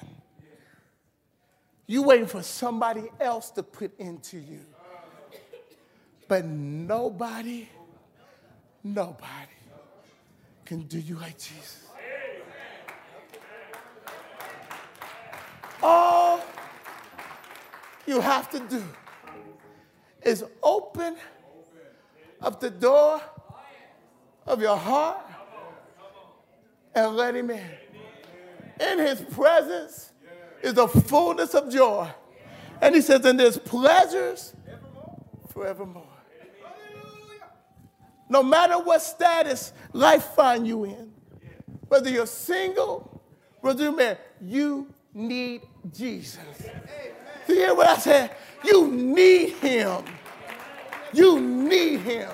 You 1.85 2.01
waiting 2.01 2.25
for 2.25 2.41
somebody 2.41 3.03
else 3.19 3.51
to 3.51 3.61
put 3.61 3.95
into 3.99 4.39
you. 4.39 4.61
But 6.27 6.45
nobody, 6.45 7.69
nobody 8.83 9.53
can 10.65 10.81
do 10.81 10.97
you 10.97 11.17
like 11.17 11.37
Jesus. 11.37 11.85
All 15.83 16.41
you 18.07 18.19
have 18.19 18.49
to 18.49 18.59
do 18.61 18.83
is 20.23 20.43
open 20.63 21.17
up 22.41 22.59
the 22.59 22.69
door 22.69 23.21
of 24.45 24.61
your 24.61 24.77
heart 24.77 25.21
and 26.95 27.15
let 27.15 27.35
him 27.35 27.49
in. 27.49 27.65
In 28.79 28.99
his 28.99 29.21
presence 29.21 30.11
is 30.61 30.73
the 30.73 30.87
fullness 30.87 31.53
of 31.53 31.71
joy. 31.71 32.09
And 32.81 32.95
he 32.95 33.01
says, 33.01 33.25
and 33.25 33.39
there's 33.39 33.57
pleasures 33.57 34.53
forevermore. 35.49 36.05
No 38.29 38.43
matter 38.43 38.79
what 38.79 39.01
status 39.01 39.73
life 39.91 40.23
find 40.23 40.67
you 40.67 40.85
in, 40.85 41.11
whether 41.87 42.09
you're 42.09 42.27
single, 42.27 43.21
whether 43.59 43.83
you're 43.83 43.95
married, 43.95 44.19
you 44.39 44.93
need 45.13 45.61
Jesus. 45.91 46.37
Do 47.47 47.53
you 47.53 47.61
hear 47.61 47.75
what 47.75 47.87
I 47.87 47.97
said? 47.97 48.35
You 48.63 48.87
need 48.87 49.49
him. 49.53 50.03
You 51.13 51.39
need 51.39 51.99
him. 52.01 52.29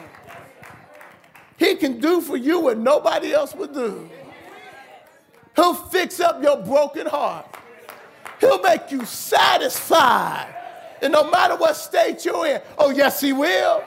He 1.58 1.76
can 1.76 2.00
do 2.00 2.22
for 2.22 2.36
you 2.36 2.60
what 2.60 2.78
nobody 2.78 3.34
else 3.34 3.56
would 3.56 3.74
do. 3.74 4.10
He'll 5.56 5.74
fix 5.74 6.20
up 6.20 6.44
your 6.44 6.58
broken 6.58 7.08
heart. 7.08 7.46
He'll 8.40 8.62
make 8.62 8.92
you 8.92 9.06
satisfied. 9.06 10.54
And 11.02 11.14
no 11.14 11.30
matter 11.30 11.56
what 11.56 11.76
state 11.76 12.26
you're 12.26 12.46
in, 12.46 12.62
oh, 12.78 12.90
yes, 12.90 13.22
He 13.22 13.32
will. 13.32 13.84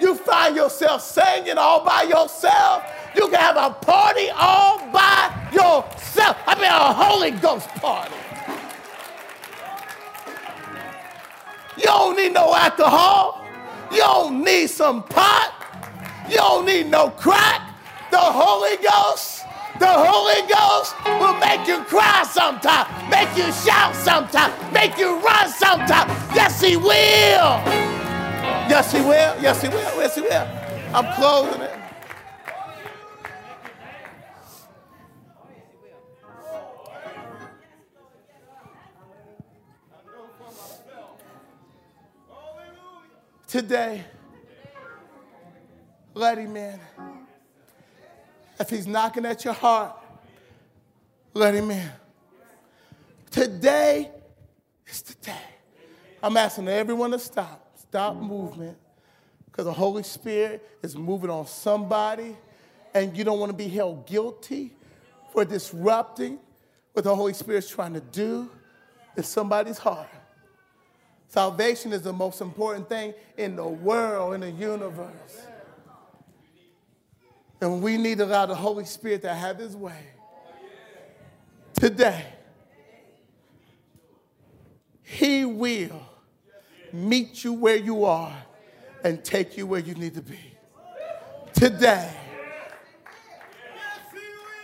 You 0.00 0.16
find 0.16 0.56
yourself 0.56 1.02
singing 1.02 1.56
all 1.56 1.84
by 1.84 2.02
yourself. 2.02 2.84
You 3.14 3.28
can 3.28 3.38
have 3.38 3.56
a 3.56 3.70
party 3.70 4.28
all 4.30 4.78
by 4.90 5.48
yourself. 5.52 6.36
I 6.46 6.56
mean, 6.56 6.64
a 6.64 6.92
Holy 6.92 7.30
Ghost 7.30 7.68
party. 7.76 8.14
You 11.76 11.84
don't 11.84 12.16
need 12.16 12.32
no 12.32 12.54
alcohol. 12.54 13.43
You 13.92 13.98
don't 13.98 14.44
need 14.44 14.68
some 14.68 15.02
pot. 15.02 15.52
You 16.28 16.36
don't 16.36 16.66
need 16.66 16.90
no 16.90 17.10
crack. 17.10 17.60
The 18.10 18.18
Holy 18.18 18.76
Ghost 18.82 19.44
the 19.78 19.88
Holy 19.88 20.46
Ghost 20.48 20.94
will 21.20 21.36
make 21.40 21.66
you 21.66 21.82
cry 21.84 22.22
sometime, 22.30 22.86
make 23.10 23.36
you 23.36 23.50
shout 23.52 23.94
sometime, 23.96 24.52
make 24.72 24.96
you 24.96 25.18
run 25.18 25.48
sometime. 25.48 26.08
Yes, 26.32 26.60
He 26.60 26.76
will. 26.76 27.58
Yes, 28.70 28.92
He 28.92 29.00
will. 29.00 29.34
Yes, 29.42 29.62
He 29.62 29.68
will. 29.68 29.76
Yes, 29.98 30.14
He 30.14 30.20
will. 30.20 30.48
I'm 30.94 31.12
closing 31.16 31.60
it. 31.62 31.83
Today, 43.54 44.02
let 46.12 46.38
him 46.38 46.56
in. 46.56 46.80
If 48.58 48.68
he's 48.68 48.84
knocking 48.84 49.24
at 49.24 49.44
your 49.44 49.54
heart, 49.54 49.96
let 51.34 51.54
him 51.54 51.70
in. 51.70 51.88
Today 53.30 54.10
is 54.88 55.02
the 55.02 55.14
day. 55.26 55.46
I'm 56.20 56.36
asking 56.36 56.66
everyone 56.66 57.12
to 57.12 57.18
stop. 57.20 57.78
Stop 57.78 58.16
movement. 58.16 58.76
Because 59.46 59.66
the 59.66 59.72
Holy 59.72 60.02
Spirit 60.02 60.68
is 60.82 60.96
moving 60.96 61.30
on 61.30 61.46
somebody, 61.46 62.36
and 62.92 63.16
you 63.16 63.22
don't 63.22 63.38
want 63.38 63.52
to 63.52 63.56
be 63.56 63.68
held 63.68 64.04
guilty 64.04 64.72
for 65.32 65.44
disrupting 65.44 66.40
what 66.92 67.04
the 67.04 67.14
Holy 67.14 67.34
Spirit's 67.34 67.70
trying 67.70 67.94
to 67.94 68.00
do 68.00 68.50
in 69.16 69.22
somebody's 69.22 69.78
heart. 69.78 70.08
Salvation 71.28 71.92
is 71.92 72.02
the 72.02 72.12
most 72.12 72.40
important 72.40 72.88
thing 72.88 73.12
in 73.36 73.56
the 73.56 73.66
world, 73.66 74.34
in 74.34 74.40
the 74.40 74.50
universe. 74.50 75.46
And 77.60 77.82
we 77.82 77.96
need 77.96 78.18
to 78.18 78.24
allow 78.24 78.46
the 78.46 78.54
Holy 78.54 78.84
Spirit 78.84 79.22
to 79.22 79.34
have 79.34 79.58
his 79.58 79.76
way. 79.76 79.98
Today, 81.72 82.24
he 85.02 85.44
will 85.44 86.02
meet 86.92 87.42
you 87.42 87.52
where 87.52 87.76
you 87.76 88.04
are 88.04 88.36
and 89.02 89.24
take 89.24 89.56
you 89.56 89.66
where 89.66 89.80
you 89.80 89.94
need 89.94 90.14
to 90.14 90.22
be. 90.22 90.38
Today, 91.52 92.12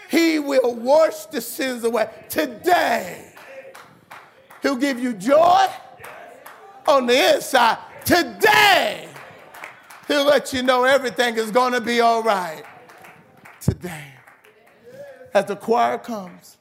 he 0.08 0.38
will 0.38 0.74
wash 0.74 1.26
the 1.26 1.40
sins 1.40 1.84
away. 1.84 2.08
Today, 2.28 3.32
he'll 4.62 4.76
give 4.76 4.98
you 4.98 5.12
joy 5.14 5.66
on 6.90 7.06
the 7.06 7.34
inside. 7.34 7.78
Today, 8.04 9.08
he'll 10.08 10.26
let 10.26 10.52
you 10.52 10.62
know 10.62 10.84
everything 10.84 11.36
is 11.36 11.50
going 11.50 11.72
to 11.72 11.80
be 11.80 12.00
all 12.00 12.22
right 12.22 12.64
today. 13.60 14.06
As 15.32 15.44
the 15.44 15.56
choir 15.56 15.98
comes, 15.98 16.58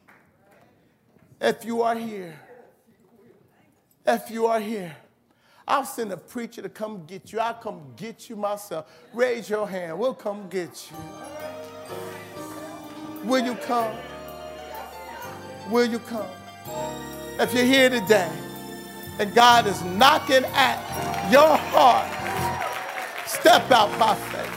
if 1.42 1.66
you 1.66 1.82
are 1.82 1.96
here, 1.96 2.40
if 4.06 4.30
you 4.30 4.46
are 4.46 4.60
here, 4.60 4.96
I'll 5.68 5.86
send 5.86 6.12
a 6.12 6.18
preacher 6.18 6.62
to 6.62 6.70
come 6.70 7.06
get 7.06 7.32
you. 7.32 7.40
I'll 7.40 7.54
come 7.56 7.94
get 7.96 8.30
you 8.30 8.36
myself. 8.36 8.92
Raise 9.14 9.50
your 9.50 9.68
hand. 9.68 9.98
We'll 9.98 10.14
come 10.14 10.48
get 10.50 10.90
you. 10.90 10.98
Will 13.24 13.44
you 13.44 13.56
come? 13.56 13.96
Will 15.70 15.86
you 15.86 16.00
come? 16.00 16.28
If 17.40 17.54
you're 17.54 17.66
here 17.66 17.90
today 17.90 18.32
and 19.20 19.36
God 19.36 19.68
is 19.68 19.84
knocking 19.84 20.46
at 20.54 20.80
your 21.32 21.58
heart, 21.58 22.08
step 23.28 23.70
out 23.70 23.98
by 24.00 24.16
faith. 24.16 24.49